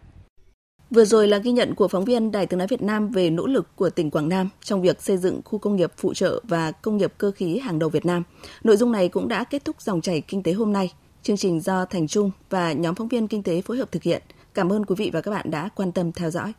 Vừa 0.89 1.05
rồi 1.05 1.27
là 1.27 1.38
ghi 1.38 1.51
nhận 1.51 1.75
của 1.75 1.88
phóng 1.88 2.05
viên 2.05 2.31
Đài 2.31 2.45
tiếng 2.45 2.57
nói 2.57 2.67
Việt 2.67 2.81
Nam 2.81 3.09
về 3.09 3.29
nỗ 3.29 3.48
lực 3.48 3.75
của 3.75 3.89
tỉnh 3.89 4.12
Quảng 4.12 4.29
Nam 4.29 4.50
trong 4.63 4.81
việc 4.81 5.01
xây 5.01 5.17
dựng 5.17 5.41
khu 5.45 5.59
công 5.59 5.75
nghiệp 5.75 5.91
phụ 5.98 6.13
trợ 6.13 6.41
và 6.43 6.71
công 6.71 6.98
nghiệp 6.98 7.13
cơ 7.17 7.31
khí 7.31 7.57
hàng 7.59 7.79
đầu 7.79 7.89
Việt 7.89 8.05
Nam. 8.05 8.24
Nội 8.63 8.77
dung 8.77 8.91
này 8.91 9.09
cũng 9.09 9.27
đã 9.27 9.43
kết 9.43 9.65
thúc 9.65 9.81
dòng 9.81 10.01
chảy 10.01 10.21
kinh 10.21 10.43
tế 10.43 10.53
hôm 10.53 10.74
nay. 10.74 10.93
Chương 11.24 11.38
trình 11.38 11.59
do 11.59 11.86
Thành 11.86 12.07
Trung 12.07 12.31
và 12.50 12.74
nhóm 12.74 12.95
phóng 12.95 13.07
viên 13.07 13.27
kinh 13.27 13.43
tế 13.43 13.62
phối 13.62 13.77
hợp 13.77 13.91
thực 13.91 14.03
hiện. 14.03 14.21
Cảm 14.53 14.71
ơn 14.71 14.86
quý 14.86 14.95
vị 14.98 15.09
và 15.13 15.21
các 15.21 15.31
bạn 15.31 15.51
đã 15.51 15.69
quan 15.75 15.91
tâm 15.91 16.12
theo 16.12 16.29
dõi. 16.29 16.53